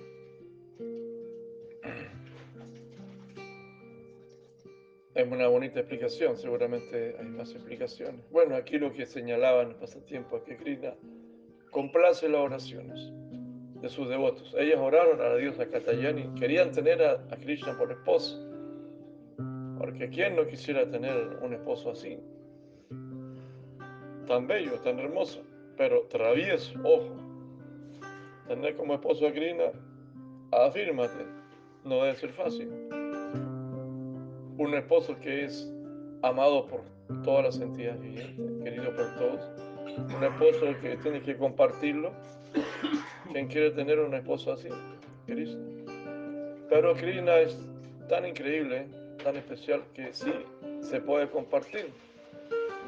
Es 5.19 5.27
una 5.27 5.49
bonita 5.49 5.81
explicación, 5.81 6.37
seguramente 6.37 7.17
hay 7.19 7.27
más 7.27 7.53
explicaciones. 7.53 8.21
Bueno, 8.31 8.55
aquí 8.55 8.79
lo 8.79 8.93
que 8.93 9.05
señalaban 9.05 9.67
en 9.67 9.73
el 9.73 9.75
pasatiempo 9.75 10.37
es 10.37 10.45
que 10.45 10.57
Krishna 10.57 10.95
complace 11.73 12.29
las 12.29 12.41
oraciones 12.41 13.11
de 13.83 13.89
sus 13.89 14.09
devotos. 14.09 14.55
Ellas 14.57 14.79
oraron 14.79 15.21
a 15.21 15.31
la 15.31 15.35
diosa 15.35 15.69
Katayani, 15.69 16.39
querían 16.39 16.71
tener 16.71 17.03
a, 17.03 17.27
Krishna 17.31 17.77
por 17.77 17.91
esposo, 17.91 18.39
porque 19.77 20.09
¿quién 20.09 20.37
no 20.37 20.47
quisiera 20.47 20.89
tener 20.89 21.41
un 21.43 21.53
esposo 21.53 21.91
así? 21.91 22.17
Tan 24.29 24.47
bello, 24.47 24.79
tan 24.85 25.01
hermoso, 25.01 25.43
pero 25.77 26.03
travieso, 26.03 26.79
ojo. 26.85 27.17
Tener 28.47 28.77
como 28.77 28.95
esposo 28.95 29.27
a 29.27 29.33
Krishna, 29.33 29.73
afírmate, 30.53 31.27
no 31.83 32.05
debe 32.05 32.15
ser 32.15 32.31
fácil 32.31 32.71
un 34.59 34.75
esposo 34.75 35.17
que 35.21 35.45
es 35.45 35.73
amado 36.23 36.67
por 36.67 36.83
todas 37.23 37.45
las 37.45 37.61
entidades 37.61 38.01
vivientes, 38.01 38.65
querido 38.65 38.95
por 38.95 39.15
todos, 39.17 39.41
un 39.97 40.25
esposo 40.25 40.79
que 40.83 40.97
tiene 40.97 41.23
que 41.23 41.37
compartirlo. 41.37 42.13
¿Quién 43.33 43.47
quiere 43.49 43.71
tener 43.71 43.99
un 44.01 44.15
esposo 44.15 44.53
así? 44.53 44.69
Krishna. 45.27 45.65
Pero 46.69 46.95
Krishna 46.95 47.39
es 47.39 47.59
tan 48.09 48.27
increíble, 48.27 48.87
tan 49.23 49.37
especial, 49.37 49.83
que 49.95 50.13
sí 50.13 50.33
se 50.81 51.01
puede 51.01 51.29
compartir. 51.31 51.91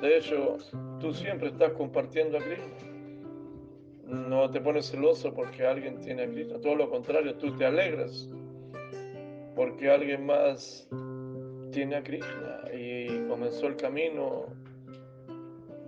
De 0.01 0.17
hecho, 0.17 0.59
tú 0.99 1.13
siempre 1.13 1.49
estás 1.49 1.73
compartiendo 1.73 2.39
a 2.39 2.41
Krishna. 2.41 2.67
No 4.07 4.51
te 4.51 4.61
pones 4.61 4.87
celoso 4.91 5.33
porque 5.33 5.65
alguien 5.65 6.01
tiene 6.01 6.23
a 6.25 6.27
Krishna. 6.29 6.61
Todo 6.61 6.75
lo 6.75 6.91
contrario, 6.91 7.37
tú 7.37 7.57
te 7.57 7.65
alegras 7.65 8.29
porque 9.55 9.91
alguien 9.91 10.27
más 10.27 10.89
tiene 11.71 11.97
a 11.97 12.03
Krishna 12.03 12.63
y 12.73 13.27
comenzó 13.29 13.67
el 13.67 13.77
camino 13.77 14.47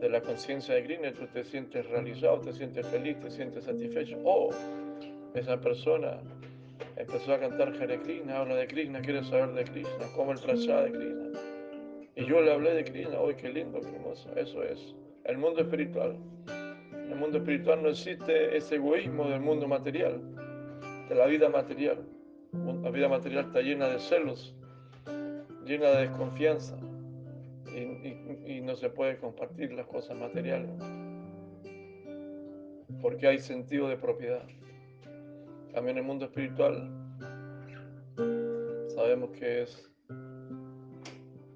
de 0.00 0.08
la 0.08 0.20
conciencia 0.20 0.74
de 0.74 0.84
Krishna, 0.84 1.12
tú 1.12 1.26
te 1.26 1.44
sientes 1.44 1.88
realizado, 1.88 2.40
te 2.40 2.52
sientes 2.52 2.86
feliz, 2.88 3.18
te 3.20 3.30
sientes 3.30 3.64
satisfecho. 3.64 4.18
Oh, 4.24 4.50
esa 5.34 5.60
persona 5.60 6.18
empezó 6.96 7.34
a 7.34 7.38
cantar 7.38 7.72
Hare 7.80 8.00
Krishna, 8.00 8.38
habla 8.38 8.56
de 8.56 8.66
Krishna, 8.66 9.00
quiere 9.00 9.22
saber 9.24 9.52
de 9.52 9.64
Krishna, 9.64 10.06
como 10.16 10.32
el 10.32 10.38
prasad 10.38 10.84
de 10.84 10.92
Krishna. 10.92 11.40
Y 12.16 12.24
yo 12.26 12.40
le 12.40 12.52
hablé 12.52 12.74
de 12.74 12.84
Krishna, 12.84 13.18
hoy 13.20 13.34
qué 13.34 13.48
lindo, 13.48 13.80
qué 13.80 13.88
hermoso, 13.88 14.28
eso 14.36 14.62
es 14.62 14.94
el 15.24 15.38
mundo 15.38 15.60
espiritual. 15.60 16.16
En 16.92 17.12
el 17.12 17.16
mundo 17.16 17.38
espiritual 17.38 17.82
no 17.82 17.88
existe 17.88 18.56
ese 18.56 18.76
egoísmo 18.76 19.28
del 19.28 19.40
mundo 19.40 19.68
material, 19.68 20.20
de 21.08 21.14
la 21.14 21.26
vida 21.26 21.48
material. 21.48 21.98
La 22.82 22.90
vida 22.90 23.08
material 23.08 23.46
está 23.46 23.60
llena 23.60 23.88
de 23.88 23.98
celos, 23.98 24.54
llena 25.64 25.90
de 25.90 26.08
desconfianza 26.08 26.76
y, 27.74 28.60
no 28.60 28.76
se 28.76 28.90
puede 28.90 29.18
compartir 29.18 29.72
las 29.72 29.86
cosas 29.86 30.16
materiales 30.16 30.70
porque 33.00 33.26
hay 33.26 33.38
sentido 33.38 33.88
de 33.88 33.96
propiedad. 33.96 34.44
También 35.72 35.96
en 35.96 36.02
el 36.02 36.04
mundo 36.04 36.26
espiritual 36.26 36.88
sabemos 38.94 39.30
que 39.32 39.62
es 39.62 39.90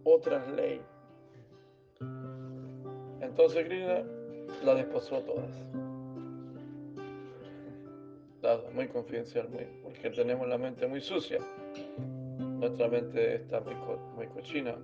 otra 0.03 0.45
ley. 0.53 0.81
Entonces 3.21 3.65
Krishna 3.67 4.03
la 4.65 4.75
desposó 4.75 5.21
todas. 5.21 5.65
Muy 8.73 8.87
confidencial, 8.87 9.49
muy, 9.49 9.67
porque 9.83 10.11
tenemos 10.11 10.47
la 10.47 10.57
mente 10.57 10.87
muy 10.87 11.01
sucia. 11.01 11.41
Nuestra 12.59 12.89
mente 12.89 13.37
está 13.37 13.61
muy, 13.61 14.27
cochina. 14.29 14.75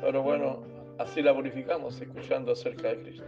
Pero 0.00 0.22
bueno, 0.22 0.62
así 0.98 1.20
la 1.20 1.34
purificamos 1.34 2.00
escuchando 2.00 2.52
acerca 2.52 2.88
de 2.88 3.02
Krishna. 3.02 3.26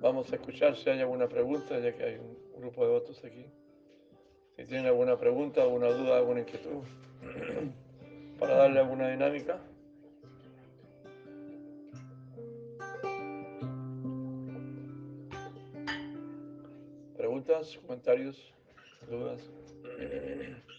Vamos 0.00 0.30
a 0.30 0.36
escuchar 0.36 0.76
si 0.76 0.90
hay 0.90 1.00
alguna 1.00 1.26
pregunta, 1.28 1.78
ya 1.80 1.94
que 1.94 2.02
hay 2.02 2.16
un 2.16 2.60
grupo 2.60 2.84
de 2.84 2.92
votos 2.92 3.24
aquí. 3.24 3.46
Si 4.56 4.64
tienen 4.66 4.86
alguna 4.86 5.16
pregunta, 5.16 5.62
alguna 5.62 5.88
duda, 5.88 6.18
alguna 6.18 6.40
inquietud, 6.40 6.82
para 8.38 8.56
darle 8.56 8.80
alguna 8.80 9.08
dinámica. 9.08 9.58
Comentarios, 17.58 18.36
dudas. 19.08 19.40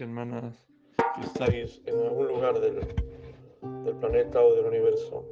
hermanas 0.00 0.54
que 1.14 1.26
estáis 1.26 1.82
en 1.86 1.98
algún 2.00 2.28
lugar 2.28 2.60
del, 2.60 2.80
del 3.84 3.94
planeta 3.96 4.40
o 4.42 4.54
del 4.54 4.66
universo. 4.66 5.24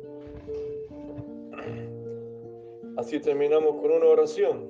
Así 2.97 3.21
terminamos 3.21 3.77
con 3.77 3.93
una 3.93 4.07
oración. 4.07 4.67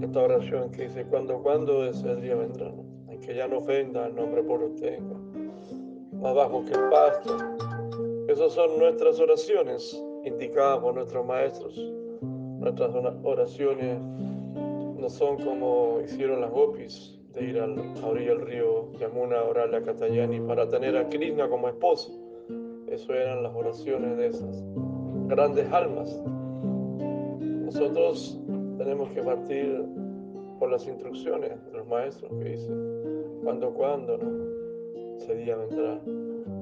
Esta 0.00 0.22
oración 0.22 0.70
que 0.70 0.84
dice, 0.84 1.04
cuando, 1.04 1.42
cuando 1.42 1.84
ese 1.86 2.16
día 2.16 2.34
vendrá, 2.34 2.72
en 3.08 3.20
que 3.20 3.34
ya 3.34 3.48
no 3.48 3.58
ofenda 3.58 4.06
el 4.06 4.14
nombre 4.14 4.42
por 4.42 4.62
usted, 4.62 4.98
más 6.12 6.34
bajo 6.34 6.64
que 6.64 6.72
el 6.72 6.88
pasto. 6.90 7.36
Esas 8.28 8.52
son 8.52 8.78
nuestras 8.78 9.18
oraciones 9.20 10.02
indicadas 10.24 10.78
por 10.78 10.94
nuestros 10.94 11.26
maestros. 11.26 11.76
Nuestras 12.22 12.90
oraciones 13.22 13.98
no 14.00 15.08
son 15.08 15.42
como 15.42 16.00
hicieron 16.04 16.40
las 16.40 16.50
gopis 16.50 17.19
de 17.34 17.44
ir 17.44 17.60
a 17.60 17.66
la 17.66 18.06
orilla 18.06 18.34
río 18.34 18.92
Yamuna 18.98 19.38
a 19.38 19.44
orarle 19.44 19.76
a 19.78 19.82
Katayani 19.82 20.40
para 20.40 20.68
tener 20.68 20.96
a 20.96 21.08
Krishna 21.08 21.48
como 21.48 21.68
esposo. 21.68 22.12
Eso 22.88 23.14
eran 23.14 23.42
las 23.42 23.54
oraciones 23.54 24.16
de 24.16 24.26
esas 24.26 24.64
grandes 25.28 25.70
almas. 25.72 26.22
Nosotros 27.40 28.40
tenemos 28.78 29.08
que 29.10 29.22
partir 29.22 29.84
por 30.58 30.70
las 30.70 30.86
instrucciones 30.86 31.52
de 31.66 31.78
los 31.78 31.86
maestros 31.86 32.30
que 32.38 32.50
dicen, 32.50 33.40
cuando, 33.44 33.72
cuando, 33.72 34.18
¿no? 34.18 35.16
Ese 35.16 35.34
día 35.36 35.56
vendrá, 35.56 36.00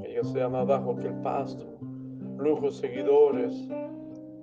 que 0.03 0.13
yo 0.13 0.25
sea 0.25 0.49
más 0.49 0.67
bajo 0.67 0.97
que 0.97 1.09
el 1.09 1.15
pasto, 1.23 1.65
lujos, 2.39 2.77
seguidores, 2.77 3.69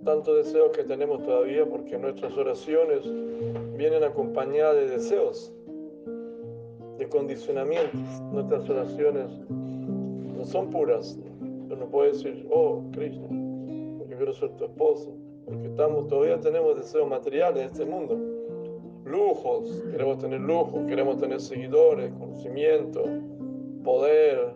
tanto 0.04 0.36
deseos 0.36 0.72
que 0.72 0.84
tenemos 0.84 1.24
todavía 1.24 1.66
porque 1.66 1.98
nuestras 1.98 2.38
oraciones 2.38 3.10
vienen 3.78 4.04
acompañadas 4.04 4.76
de 4.76 4.88
deseos, 4.90 5.55
de 6.98 7.10
condicionamientos. 7.10 8.00
Nuestras 8.32 8.70
oraciones 8.70 9.32
no 9.50 10.46
son 10.46 10.70
puras. 10.70 11.18
Tú 11.70 11.76
no 11.76 11.88
puedes 11.90 12.24
decir, 12.24 12.48
oh, 12.52 12.82
Krishna, 12.92 13.28
yo 13.30 14.18
quiero 14.18 14.34
ser 14.34 14.50
tu 14.58 14.66
esposo, 14.66 15.14
porque 15.46 15.68
estamos, 15.68 16.08
todavía 16.08 16.40
tenemos 16.40 16.76
deseos 16.78 17.08
materiales 17.08 17.64
en 17.64 17.70
este 17.72 17.86
mundo. 17.86 18.18
Lujos, 19.06 19.84
queremos 19.92 20.20
tener 20.20 20.40
lujos, 20.42 20.86
queremos 20.88 21.18
tener 21.18 21.40
seguidores, 21.40 22.12
conocimiento, 22.14 23.04
poder, 23.84 24.56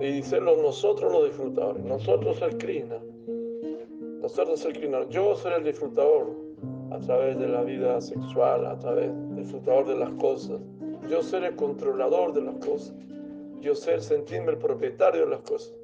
y 0.00 0.22
serlo 0.22 0.56
nosotros 0.56 1.12
los 1.12 1.24
disfrutadores, 1.26 1.84
nosotros 1.84 2.40
el 2.42 2.56
Krishna 2.58 2.98
nosotros 4.22 4.64
el 4.64 5.08
yo 5.08 5.34
soy 5.34 5.52
el 5.54 5.64
disfrutador 5.64 6.30
a 6.92 6.98
través 7.00 7.36
de 7.40 7.48
la 7.48 7.62
vida 7.64 8.00
sexual, 8.00 8.66
a 8.66 8.78
través 8.78 9.08
del 9.08 9.34
disfrutador 9.34 9.84
de 9.88 9.96
las 9.96 10.10
cosas. 10.12 10.60
Yo 11.08 11.22
soy 11.22 11.44
el 11.44 11.56
controlador 11.56 12.32
de 12.32 12.42
las 12.42 12.56
cosas. 12.56 12.94
Yo 13.60 13.72
el 13.72 14.00
sentirme 14.00 14.52
el 14.52 14.58
propietario 14.58 15.22
de 15.22 15.30
las 15.30 15.40
cosas. 15.40 15.74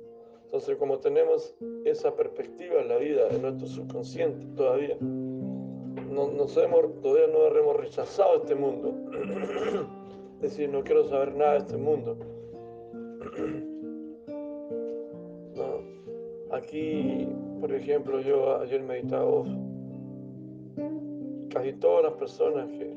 Entonces, 0.44 0.76
como 0.76 0.98
tenemos 0.98 1.54
esa 1.84 2.14
perspectiva 2.14 2.80
en 2.80 2.88
la 2.88 2.96
vida, 2.96 3.28
en 3.30 3.42
nuestro 3.42 3.66
subconsciente 3.66 4.46
todavía, 4.56 4.96
no, 5.00 6.30
nos 6.30 6.56
hemos, 6.56 7.00
todavía 7.02 7.26
no 7.28 7.46
hemos 7.56 7.76
rechazado 7.76 8.36
este 8.36 8.54
mundo. 8.54 8.94
es 10.36 10.40
decir, 10.40 10.68
no 10.70 10.82
quiero 10.82 11.04
saber 11.08 11.34
nada 11.34 11.52
de 11.52 11.58
este 11.58 11.76
mundo. 11.76 12.16
Aquí 16.50 17.28
por 17.60 17.72
ejemplo, 17.72 18.20
yo 18.20 18.60
ayer 18.60 18.82
meditaba, 18.82 19.44
casi 21.50 21.72
todas 21.74 22.04
las 22.04 22.12
personas 22.14 22.68
que, 22.70 22.94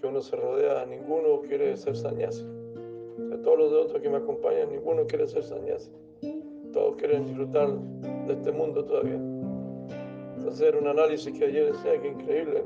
que 0.00 0.06
uno 0.06 0.20
se 0.20 0.36
rodea, 0.36 0.86
ninguno 0.86 1.40
quiere 1.42 1.76
ser 1.76 1.96
sañasi. 1.96 2.44
De 2.44 3.38
todos 3.38 3.58
los 3.58 3.70
de 3.70 3.76
otros 3.78 4.02
que 4.02 4.08
me 4.08 4.18
acompañan, 4.18 4.70
ninguno 4.70 5.06
quiere 5.06 5.26
ser 5.26 5.42
sañasi. 5.42 5.90
Todos 6.72 6.96
quieren 6.96 7.26
disfrutar 7.26 7.68
de 8.26 8.32
este 8.32 8.52
mundo 8.52 8.84
todavía. 8.84 9.20
Hacer 10.48 10.76
un 10.76 10.86
análisis 10.86 11.36
que 11.36 11.44
ayer 11.44 11.72
decía 11.72 12.00
que 12.00 12.08
increíble, 12.08 12.64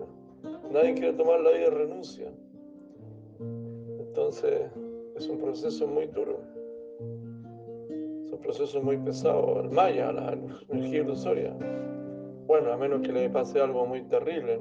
Nadie 0.70 0.94
quiere 0.94 1.12
tomar 1.12 1.40
la 1.40 1.50
vida 1.50 1.64
de 1.64 1.70
renuncia. 1.70 2.32
Entonces, 3.98 4.70
es 5.16 5.28
un 5.28 5.38
proceso 5.38 5.86
muy 5.86 6.06
duro 6.06 6.40
proceso 8.42 8.82
muy 8.82 8.98
pesado, 8.98 9.60
el 9.60 9.70
maya, 9.70 10.12
la 10.12 10.36
energía 10.68 11.00
ilusoria. 11.00 11.56
Bueno, 12.46 12.72
a 12.72 12.76
menos 12.76 13.00
que 13.00 13.12
le 13.12 13.30
pase 13.30 13.60
algo 13.60 13.86
muy 13.86 14.02
terrible, 14.02 14.60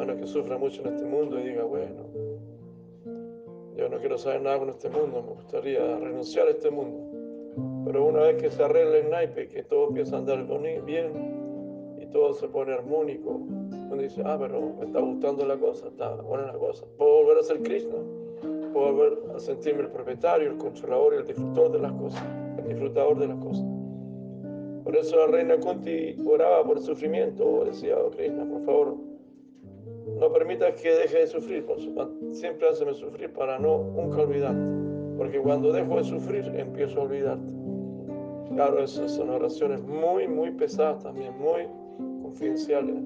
menos 0.00 0.16
que 0.16 0.26
sufra 0.26 0.58
mucho 0.58 0.82
en 0.82 0.94
este 0.94 1.04
mundo 1.04 1.38
y 1.38 1.44
diga, 1.44 1.64
bueno, 1.64 2.04
yo 3.76 3.88
no 3.88 3.98
quiero 3.98 4.18
saber 4.18 4.42
nada 4.42 4.58
con 4.58 4.70
este 4.70 4.88
mundo, 4.88 5.22
me 5.22 5.32
gustaría 5.34 5.98
renunciar 5.98 6.48
a 6.48 6.50
este 6.50 6.70
mundo. 6.70 7.84
Pero 7.84 8.06
una 8.06 8.20
vez 8.20 8.42
que 8.42 8.50
se 8.50 8.62
arregla 8.62 8.98
el 8.98 9.10
naipe, 9.10 9.48
que 9.48 9.62
todo 9.62 9.88
empieza 9.88 10.16
a 10.16 10.18
andar 10.18 10.46
bien 10.84 11.96
y 12.00 12.06
todo 12.06 12.34
se 12.34 12.48
pone 12.48 12.72
armónico, 12.72 13.30
uno 13.30 13.96
dice, 14.02 14.22
ah, 14.24 14.36
pero 14.38 14.60
me 14.78 14.86
está 14.86 15.00
gustando 15.00 15.46
la 15.46 15.56
cosa, 15.56 15.88
está 15.88 16.14
buena 16.16 16.46
la 16.46 16.58
cosa, 16.58 16.84
puedo 16.96 17.22
volver 17.22 17.38
a 17.38 17.42
ser 17.42 17.62
Krishna, 17.62 17.96
puedo 18.72 18.92
volver 18.92 19.18
a 19.34 19.40
sentirme 19.40 19.82
el 19.82 19.88
propietario, 19.88 20.50
el 20.50 20.58
controlador 20.58 21.14
y 21.14 21.16
el 21.18 21.26
disfrutor 21.26 21.72
de 21.72 21.78
las 21.78 21.92
cosas 21.92 22.24
disfrutador 22.70 23.18
de 23.18 23.28
las 23.28 23.38
cosas. 23.38 23.64
Por 24.84 24.96
eso 24.96 25.16
la 25.16 25.26
reina 25.26 25.56
Kunti 25.58 26.16
oraba 26.26 26.64
por 26.64 26.78
el 26.78 26.82
sufrimiento, 26.82 27.64
decía, 27.64 27.96
oh 27.98 28.10
Krishna, 28.10 28.44
por 28.44 28.64
favor, 28.64 28.96
no 30.20 30.30
permitas 30.30 30.78
que 30.80 30.90
deje 30.92 31.20
de 31.20 31.26
sufrir, 31.26 31.64
siempre 32.32 32.68
hazme 32.68 32.92
sufrir 32.92 33.32
para 33.32 33.58
no 33.58 33.78
nunca 33.78 34.20
olvidarte, 34.20 35.16
porque 35.16 35.38
cuando 35.38 35.72
dejo 35.72 35.96
de 35.96 36.04
sufrir 36.04 36.44
empiezo 36.54 37.00
a 37.00 37.04
olvidarte. 37.04 37.52
Claro, 38.54 38.82
esas 38.82 39.12
son 39.12 39.30
oraciones 39.30 39.80
muy, 39.82 40.28
muy 40.28 40.50
pesadas 40.50 41.02
también, 41.02 41.32
muy 41.38 41.66
confidenciales. 42.22 42.96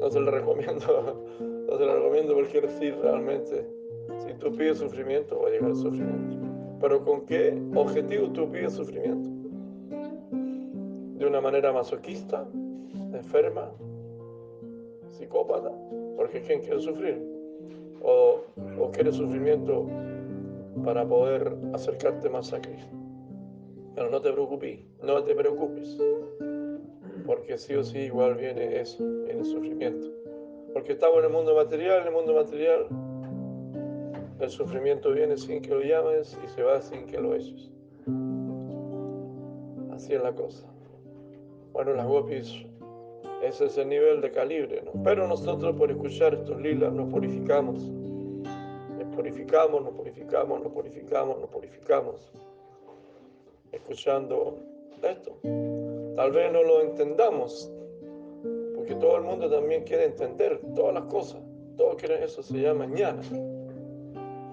No 0.00 0.10
se 0.10 0.20
las 0.20 0.34
recomiendo, 0.34 1.22
no 1.40 1.78
se 1.78 1.86
las 1.86 1.94
recomiendo 1.96 2.34
porque 2.34 2.68
sí, 2.78 2.90
realmente, 2.90 3.66
si 4.18 4.34
tú 4.34 4.52
pides 4.54 4.78
sufrimiento, 4.78 5.40
va 5.40 5.48
a 5.48 5.50
llegar 5.50 5.70
el 5.70 5.76
sufrimiento. 5.76 6.36
Pero 6.78 7.04
¿con 7.04 7.24
qué 7.24 7.58
objetivo 7.74 8.28
tú 8.32 8.50
pides 8.50 8.74
sufrimiento? 8.74 9.30
¿De 11.18 11.24
una 11.24 11.40
manera 11.40 11.72
masoquista, 11.72 12.46
enferma, 13.14 13.70
psicópata? 15.22 15.70
Porque 16.16 16.42
¿quién 16.42 16.60
quiere 16.60 16.80
sufrir? 16.80 17.22
¿O, 18.02 18.40
quiere 18.92 19.12
sufrimiento 19.12 19.86
para 20.84 21.06
poder 21.06 21.54
acercarte 21.72 22.28
más 22.28 22.52
a 22.52 22.60
Cristo? 22.60 22.90
Pero 23.94 24.10
no 24.10 24.20
te 24.20 24.32
preocupes, 24.32 24.80
no 25.02 25.22
te 25.22 25.34
preocupes, 25.34 25.98
porque 27.26 27.56
sí 27.56 27.74
o 27.74 27.84
sí 27.84 27.98
igual 27.98 28.34
viene 28.34 28.80
eso, 28.80 29.04
viene 29.24 29.40
el 29.40 29.46
sufrimiento. 29.46 30.06
Porque 30.72 30.92
estamos 30.92 31.18
en 31.18 31.26
el 31.26 31.30
mundo 31.30 31.54
material, 31.54 32.00
en 32.00 32.08
el 32.08 32.12
mundo 32.12 32.34
material 32.34 32.86
el 34.40 34.50
sufrimiento 34.50 35.12
viene 35.12 35.36
sin 35.36 35.62
que 35.62 35.70
lo 35.70 35.82
llames 35.82 36.36
y 36.44 36.48
se 36.48 36.62
va 36.64 36.80
sin 36.80 37.06
que 37.06 37.20
lo 37.20 37.34
eches. 37.34 37.70
Así 39.92 40.14
es 40.14 40.22
la 40.22 40.32
cosa. 40.34 40.66
Bueno, 41.72 41.94
las 41.94 42.06
gopis, 42.06 42.66
ese 43.42 43.66
es 43.66 43.76
el 43.76 43.88
nivel 43.88 44.20
de 44.20 44.30
calibre. 44.30 44.84
Pero 45.02 45.26
nosotros 45.26 45.74
por 45.76 45.90
escuchar 45.90 46.34
estos 46.34 46.60
lilas 46.60 46.92
nos 46.92 47.10
purificamos. 47.10 47.82
Nos 47.82 49.14
purificamos, 49.16 49.82
nos 49.82 49.94
purificamos, 49.94 50.62
nos 50.62 50.72
purificamos, 50.72 51.40
nos 51.40 51.50
purificamos. 51.50 52.32
Escuchando 53.72 54.58
esto. 55.02 55.36
Tal 56.16 56.30
vez 56.30 56.52
no 56.52 56.62
lo 56.62 56.82
entendamos, 56.82 57.72
porque 58.76 58.94
todo 58.94 59.16
el 59.16 59.22
mundo 59.22 59.50
también 59.50 59.82
quiere 59.84 60.04
entender 60.04 60.60
todas 60.74 60.94
las 60.94 61.04
cosas. 61.04 61.40
Todos 61.76 61.96
quieren 61.96 62.22
eso, 62.22 62.42
se 62.42 62.60
llama 62.60 62.86
mañana. 62.86 63.22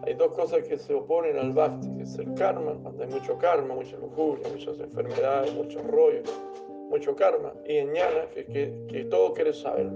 Hay 0.03 0.13
dos 0.15 0.31
cosas 0.31 0.63
que 0.63 0.77
se 0.77 0.93
oponen 0.93 1.37
al 1.37 1.51
bhakti, 1.51 1.89
es 2.01 2.17
el 2.17 2.33
karma, 2.33 2.73
cuando 2.81 3.03
hay 3.03 3.09
mucho 3.09 3.37
karma, 3.37 3.75
mucha 3.75 3.97
lujuria, 3.97 4.47
muchas 4.49 4.79
enfermedades, 4.79 5.53
muchos 5.53 5.85
rollos, 5.85 6.27
mucho 6.89 7.15
karma, 7.15 7.53
y 7.65 7.77
en 7.77 7.93
que, 8.33 8.85
que, 8.87 9.03
todo 9.05 9.33
quiere 9.33 9.53
saber. 9.53 9.89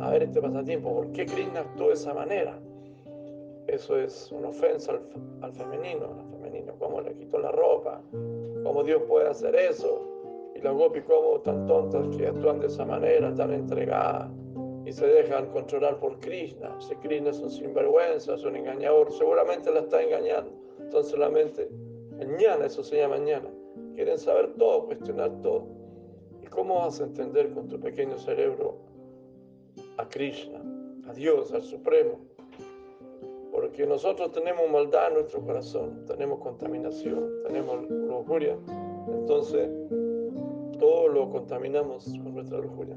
A 0.00 0.10
ver 0.10 0.22
este 0.22 0.40
pasatiempo, 0.40 0.94
¿por 0.94 1.12
qué 1.12 1.26
Krishna 1.26 1.60
actuó 1.60 1.88
de 1.88 1.94
esa 1.94 2.14
manera? 2.14 2.58
Eso 3.66 3.98
es 3.98 4.32
una 4.32 4.48
ofensa 4.48 4.98
al, 5.42 5.52
femenino, 5.52 6.06
al 6.06 6.30
femenino, 6.30 6.74
cómo 6.78 7.00
le 7.00 7.14
quitó 7.14 7.38
la 7.38 7.52
ropa, 7.52 8.00
cómo 8.64 8.82
Dios 8.82 9.02
puede 9.08 9.28
hacer 9.28 9.54
eso, 9.54 10.06
y 10.54 10.60
las 10.60 10.72
gopis 10.72 11.04
como 11.04 11.40
tan 11.40 11.66
tontas 11.66 12.16
que 12.16 12.26
actúan 12.26 12.60
de 12.60 12.66
esa 12.68 12.84
manera, 12.84 13.34
tan 13.34 13.52
entregadas 13.52 14.30
y 14.90 14.92
se 14.92 15.06
dejan 15.06 15.46
controlar 15.52 16.00
por 16.00 16.18
Krishna. 16.20 16.74
Si 16.80 16.94
Krishna 16.96 17.30
es 17.30 17.38
un 17.38 17.50
sinvergüenza, 17.50 18.34
es 18.34 18.44
un 18.44 18.56
engañador, 18.56 19.12
seguramente 19.12 19.70
la 19.70 19.80
está 19.80 20.02
engañando. 20.02 20.50
Entonces 20.80 21.18
la 21.18 21.28
mente, 21.28 21.68
mañana, 22.18 22.66
eso 22.66 22.82
se 22.82 22.96
llama 22.96 23.18
mañana. 23.18 23.48
Quieren 23.94 24.18
saber 24.18 24.54
todo, 24.54 24.86
cuestionar 24.86 25.30
todo. 25.42 25.79
¿Y 26.50 26.52
cómo 26.52 26.80
vas 26.80 27.00
a 27.00 27.04
entender 27.04 27.52
con 27.52 27.68
tu 27.68 27.78
pequeño 27.78 28.18
cerebro 28.18 28.78
a 29.98 30.08
Krishna, 30.08 30.60
a 31.06 31.12
Dios, 31.12 31.52
al 31.52 31.62
Supremo? 31.62 32.18
Porque 33.52 33.86
nosotros 33.86 34.32
tenemos 34.32 34.68
maldad 34.68 35.08
en 35.08 35.14
nuestro 35.14 35.40
corazón, 35.42 36.04
tenemos 36.06 36.40
contaminación, 36.40 37.42
tenemos 37.46 37.88
lujuria. 37.88 38.56
Entonces, 39.08 39.70
todo 40.80 41.06
lo 41.06 41.30
contaminamos 41.30 42.06
con 42.06 42.34
nuestra 42.34 42.58
lujuria. 42.58 42.96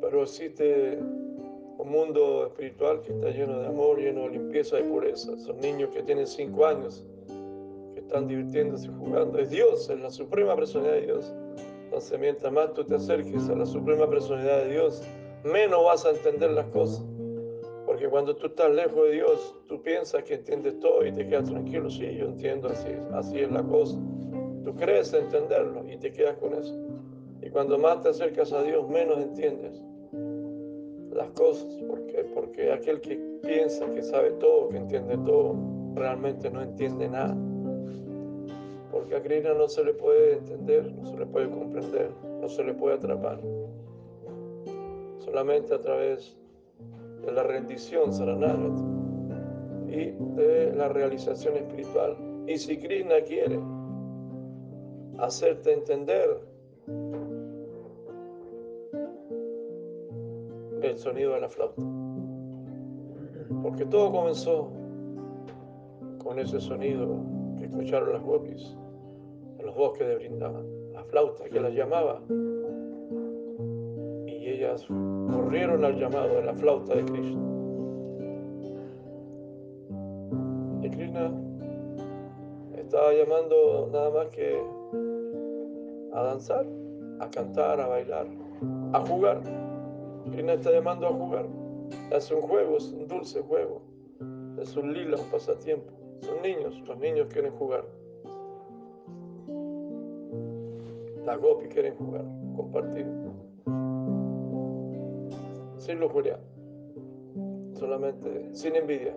Pero 0.00 0.22
existe 0.22 0.98
un 1.78 1.88
mundo 1.88 2.46
espiritual 2.46 3.02
que 3.02 3.12
está 3.12 3.30
lleno 3.30 3.60
de 3.60 3.66
amor, 3.68 4.00
lleno 4.00 4.22
de 4.22 4.30
limpieza 4.30 4.80
y 4.80 4.82
pureza. 4.82 5.38
Son 5.38 5.60
niños 5.60 5.90
que 5.90 6.02
tienen 6.02 6.26
cinco 6.26 6.66
años, 6.66 7.04
están 8.12 8.28
divirtiéndose 8.28 8.88
jugando. 8.88 9.38
Es 9.38 9.48
Dios, 9.48 9.88
es 9.88 9.98
la 9.98 10.10
suprema 10.10 10.54
personalidad 10.54 10.96
de 10.96 11.06
Dios. 11.06 11.34
Entonces, 11.84 12.20
mientras 12.20 12.52
más 12.52 12.74
tú 12.74 12.84
te 12.84 12.96
acerques 12.96 13.48
a 13.48 13.54
la 13.54 13.64
suprema 13.64 14.08
personalidad 14.08 14.64
de 14.64 14.72
Dios, 14.72 15.02
menos 15.44 15.82
vas 15.82 16.04
a 16.04 16.10
entender 16.10 16.50
las 16.50 16.66
cosas. 16.66 17.02
Porque 17.86 18.08
cuando 18.08 18.36
tú 18.36 18.48
estás 18.48 18.70
lejos 18.70 19.04
de 19.04 19.12
Dios, 19.12 19.54
tú 19.66 19.82
piensas 19.82 20.22
que 20.24 20.34
entiendes 20.34 20.78
todo 20.80 21.06
y 21.06 21.12
te 21.12 21.26
quedas 21.26 21.48
tranquilo. 21.48 21.88
Sí, 21.88 22.14
yo 22.14 22.26
entiendo, 22.26 22.68
así, 22.68 22.88
así 23.14 23.38
es 23.40 23.50
la 23.50 23.62
cosa. 23.62 23.98
Tú 24.62 24.74
crees 24.76 25.14
entenderlo 25.14 25.90
y 25.90 25.96
te 25.96 26.12
quedas 26.12 26.36
con 26.36 26.52
eso. 26.52 26.74
Y 27.40 27.48
cuando 27.48 27.78
más 27.78 28.02
te 28.02 28.10
acercas 28.10 28.52
a 28.52 28.62
Dios, 28.62 28.86
menos 28.90 29.18
entiendes 29.18 29.82
las 31.14 31.30
cosas. 31.30 31.66
¿Por 31.88 32.06
qué? 32.08 32.24
Porque 32.34 32.72
aquel 32.72 33.00
que 33.00 33.16
piensa 33.42 33.86
que 33.94 34.02
sabe 34.02 34.32
todo, 34.32 34.68
que 34.68 34.76
entiende 34.76 35.16
todo, 35.24 35.56
realmente 35.94 36.50
no 36.50 36.62
entiende 36.62 37.08
nada. 37.08 37.36
Porque 38.92 39.16
a 39.16 39.22
Krishna 39.22 39.54
no 39.54 39.68
se 39.68 39.82
le 39.82 39.94
puede 39.94 40.34
entender, 40.34 40.92
no 40.92 41.06
se 41.06 41.16
le 41.16 41.24
puede 41.24 41.48
comprender, 41.48 42.10
no 42.40 42.48
se 42.48 42.62
le 42.62 42.74
puede 42.74 42.96
atrapar. 42.96 43.40
Solamente 45.18 45.74
a 45.74 45.80
través 45.80 46.36
de 47.24 47.32
la 47.32 47.42
rendición 47.42 48.12
Saranagat 48.12 48.78
y 49.88 50.10
de 50.36 50.74
la 50.76 50.88
realización 50.88 51.56
espiritual. 51.56 52.16
Y 52.46 52.58
si 52.58 52.76
Krishna 52.76 53.22
quiere 53.26 53.58
hacerte 55.18 55.72
entender 55.72 56.38
el 60.82 60.98
sonido 60.98 61.32
de 61.32 61.40
la 61.40 61.48
flauta. 61.48 61.82
Porque 63.62 63.86
todo 63.86 64.12
comenzó 64.12 64.70
con 66.22 66.38
ese 66.38 66.60
sonido 66.60 67.16
que 67.58 67.64
escucharon 67.66 68.12
las 68.12 68.22
gopis 68.22 68.76
los 69.72 69.78
bosques 69.78 70.06
de 70.06 70.16
Brindavan, 70.16 70.92
la 70.92 71.02
flauta 71.04 71.44
que 71.48 71.60
las 71.60 71.72
llamaba. 71.72 72.20
Y 74.26 74.48
ellas 74.48 74.86
corrieron 74.86 75.84
al 75.84 75.98
llamado 75.98 76.34
de 76.34 76.42
la 76.42 76.54
flauta 76.54 76.94
de 76.94 77.04
Krishna. 77.04 77.40
Y 80.82 80.90
Krishna 80.90 81.32
estaba 82.76 83.12
llamando 83.14 83.88
nada 83.92 84.10
más 84.10 84.28
que 84.28 84.62
a 86.12 86.22
danzar, 86.22 86.66
a 87.20 87.30
cantar, 87.30 87.80
a 87.80 87.86
bailar, 87.86 88.26
a 88.92 89.00
jugar. 89.06 89.40
Krishna 90.30 90.54
está 90.54 90.70
llamando 90.70 91.06
a 91.06 91.12
jugar. 91.12 91.46
Es 92.10 92.30
un 92.30 92.42
juego, 92.42 92.76
es 92.76 92.92
un 92.92 93.06
dulce 93.08 93.40
juego. 93.40 93.80
Es 94.60 94.76
un 94.76 94.92
lila, 94.92 95.16
un 95.16 95.30
pasatiempo. 95.30 95.92
Son 96.20 96.42
niños, 96.42 96.78
los 96.86 96.98
niños 96.98 97.28
quieren 97.32 97.52
jugar. 97.52 97.84
Las 101.24 101.40
gopis 101.40 101.68
quieren 101.68 101.94
jugar, 101.94 102.24
compartir. 102.56 103.06
Sin 105.76 106.00
lujuria. 106.00 106.38
Solamente, 107.74 108.52
sin 108.52 108.74
envidia. 108.74 109.16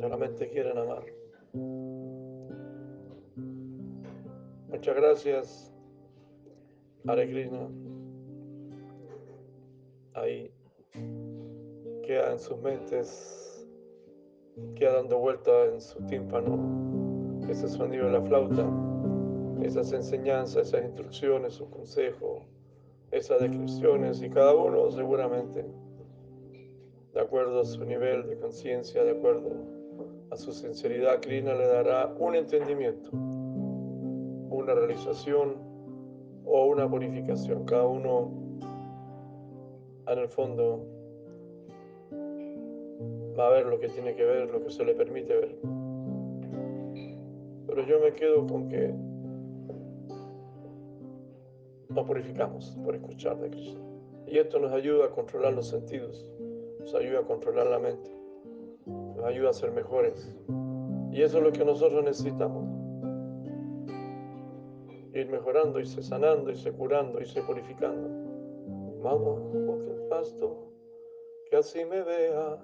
Solamente 0.00 0.48
quieren 0.48 0.78
amar. 0.78 1.04
Muchas 4.68 4.96
gracias, 4.96 5.74
Hare 7.06 7.28
Krishna. 7.28 7.68
Ahí 10.14 10.50
queda 12.02 12.32
en 12.32 12.38
sus 12.38 12.58
mentes, 12.62 13.68
queda 14.74 14.94
dando 14.94 15.18
vuelta 15.18 15.66
en 15.66 15.80
su 15.80 16.00
tímpano 16.06 16.85
ese 17.48 17.68
sonido 17.68 18.06
de 18.06 18.12
la 18.12 18.22
flauta, 18.22 18.66
esas 19.62 19.92
enseñanzas, 19.92 20.68
esas 20.68 20.84
instrucciones, 20.84 21.54
sus 21.54 21.68
consejos, 21.68 22.42
esas 23.10 23.40
descripciones 23.40 24.22
y 24.22 24.30
cada 24.30 24.54
uno 24.54 24.90
seguramente 24.90 25.64
de 27.14 27.20
acuerdo 27.20 27.60
a 27.60 27.64
su 27.64 27.84
nivel 27.84 28.28
de 28.28 28.38
conciencia, 28.38 29.02
de 29.02 29.12
acuerdo 29.12 29.50
a 30.30 30.36
su 30.36 30.52
sinceridad, 30.52 31.20
Krishna 31.20 31.54
le 31.54 31.66
dará 31.66 32.14
un 32.18 32.34
entendimiento 32.34 33.10
una 34.56 34.74
realización 34.74 35.56
o 36.44 36.66
una 36.66 36.88
purificación. 36.88 37.64
Cada 37.64 37.86
uno 37.86 38.30
en 40.08 40.18
el 40.18 40.28
fondo 40.28 40.84
va 43.38 43.48
a 43.48 43.50
ver 43.50 43.66
lo 43.66 43.78
que 43.78 43.88
tiene 43.88 44.14
que 44.14 44.24
ver, 44.24 44.50
lo 44.50 44.62
que 44.62 44.70
se 44.70 44.84
le 44.84 44.94
permite 44.94 45.34
ver. 45.34 45.75
Pero 47.76 47.88
yo 47.88 48.00
me 48.00 48.14
quedo 48.14 48.46
con 48.46 48.70
que 48.70 48.94
nos 51.90 52.06
purificamos 52.06 52.74
por 52.82 52.94
escuchar 52.94 53.38
de 53.38 53.50
Cristo. 53.50 53.78
Y 54.26 54.38
esto 54.38 54.58
nos 54.58 54.72
ayuda 54.72 55.04
a 55.04 55.10
controlar 55.10 55.52
los 55.52 55.68
sentidos, 55.68 56.26
nos 56.80 56.94
ayuda 56.94 57.18
a 57.18 57.22
controlar 57.24 57.66
la 57.66 57.78
mente, 57.78 58.10
nos 58.86 59.22
ayuda 59.26 59.50
a 59.50 59.52
ser 59.52 59.72
mejores. 59.72 60.34
Y 61.12 61.20
eso 61.20 61.36
es 61.36 61.44
lo 61.44 61.52
que 61.52 61.66
nosotros 61.66 62.02
necesitamos 62.02 62.64
ir 65.12 65.28
mejorando, 65.28 65.78
irse 65.78 66.02
sanando, 66.02 66.48
irse 66.50 66.72
curando, 66.72 67.20
irse 67.20 67.42
purificando. 67.42 68.08
Mamá, 69.02 69.36
que 69.84 69.90
el 69.90 70.08
pasto, 70.08 70.72
que 71.50 71.56
así 71.56 71.84
me 71.84 72.02
vea 72.02 72.58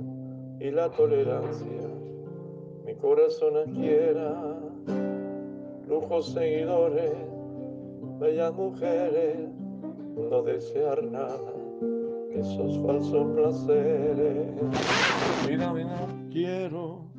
y 0.58 0.70
la 0.70 0.90
tolerancia, 0.90 1.82
mi 2.86 2.94
corazón 2.94 3.58
adquiera, 3.58 4.71
lujos 5.86 6.32
seguidores, 6.32 7.12
bellas 8.18 8.54
mujeres, 8.54 9.48
no 10.16 10.42
desear 10.42 11.02
nada, 11.04 11.52
esos 12.30 12.78
falsos 12.78 13.26
placeres. 13.34 14.54
Mira, 15.48 15.72
mira, 15.72 16.06
quiero 16.30 17.12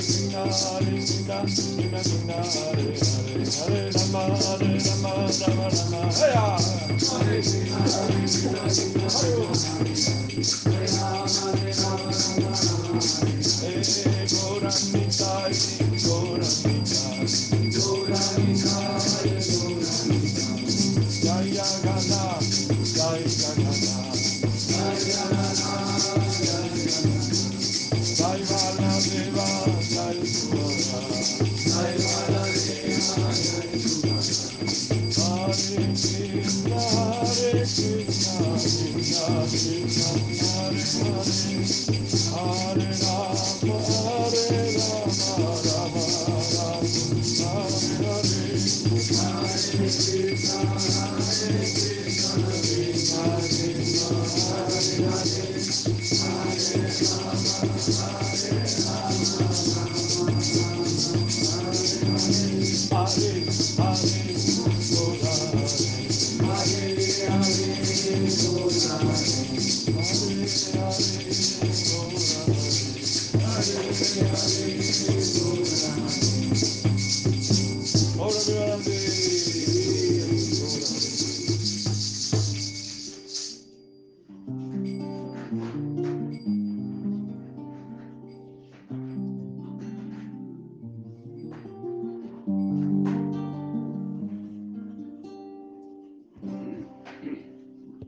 Hare 0.00 0.08
Krishna, 0.08 0.40
Hare 0.40 0.96
Krishna, 0.96 1.44
Krishna 1.44 1.84
Krishna, 1.92 2.32
Hare 2.32 2.96
Hare, 2.96 3.44
Hare 3.44 3.92
Rama, 3.92 4.32
Hare 4.40 4.80
Rama, 4.80 5.28
Rama 5.28 5.68
Rama, 5.68 6.00
Hare 6.16 6.40
Hare 6.40 7.36
Krishna, 7.36 7.76
Hare 7.76 8.16
Krishna, 8.16 8.60
Krishna 8.60 9.04
Krishna, 9.84 10.72
Hare 10.72 10.88
Rama, 10.88 11.28
Hare 11.28 11.76
Rama, 11.76 12.08
Rama 12.08 12.56
Rama, 12.56 12.96
Hare 12.96 13.84
Hare, 13.84 14.24
Gauranga 14.24 15.12
Sai, 15.12 15.52
Gauranga 16.00 16.88
Sai, 16.88 17.58
Gauranga 17.68 18.56
Sai. 18.56 19.09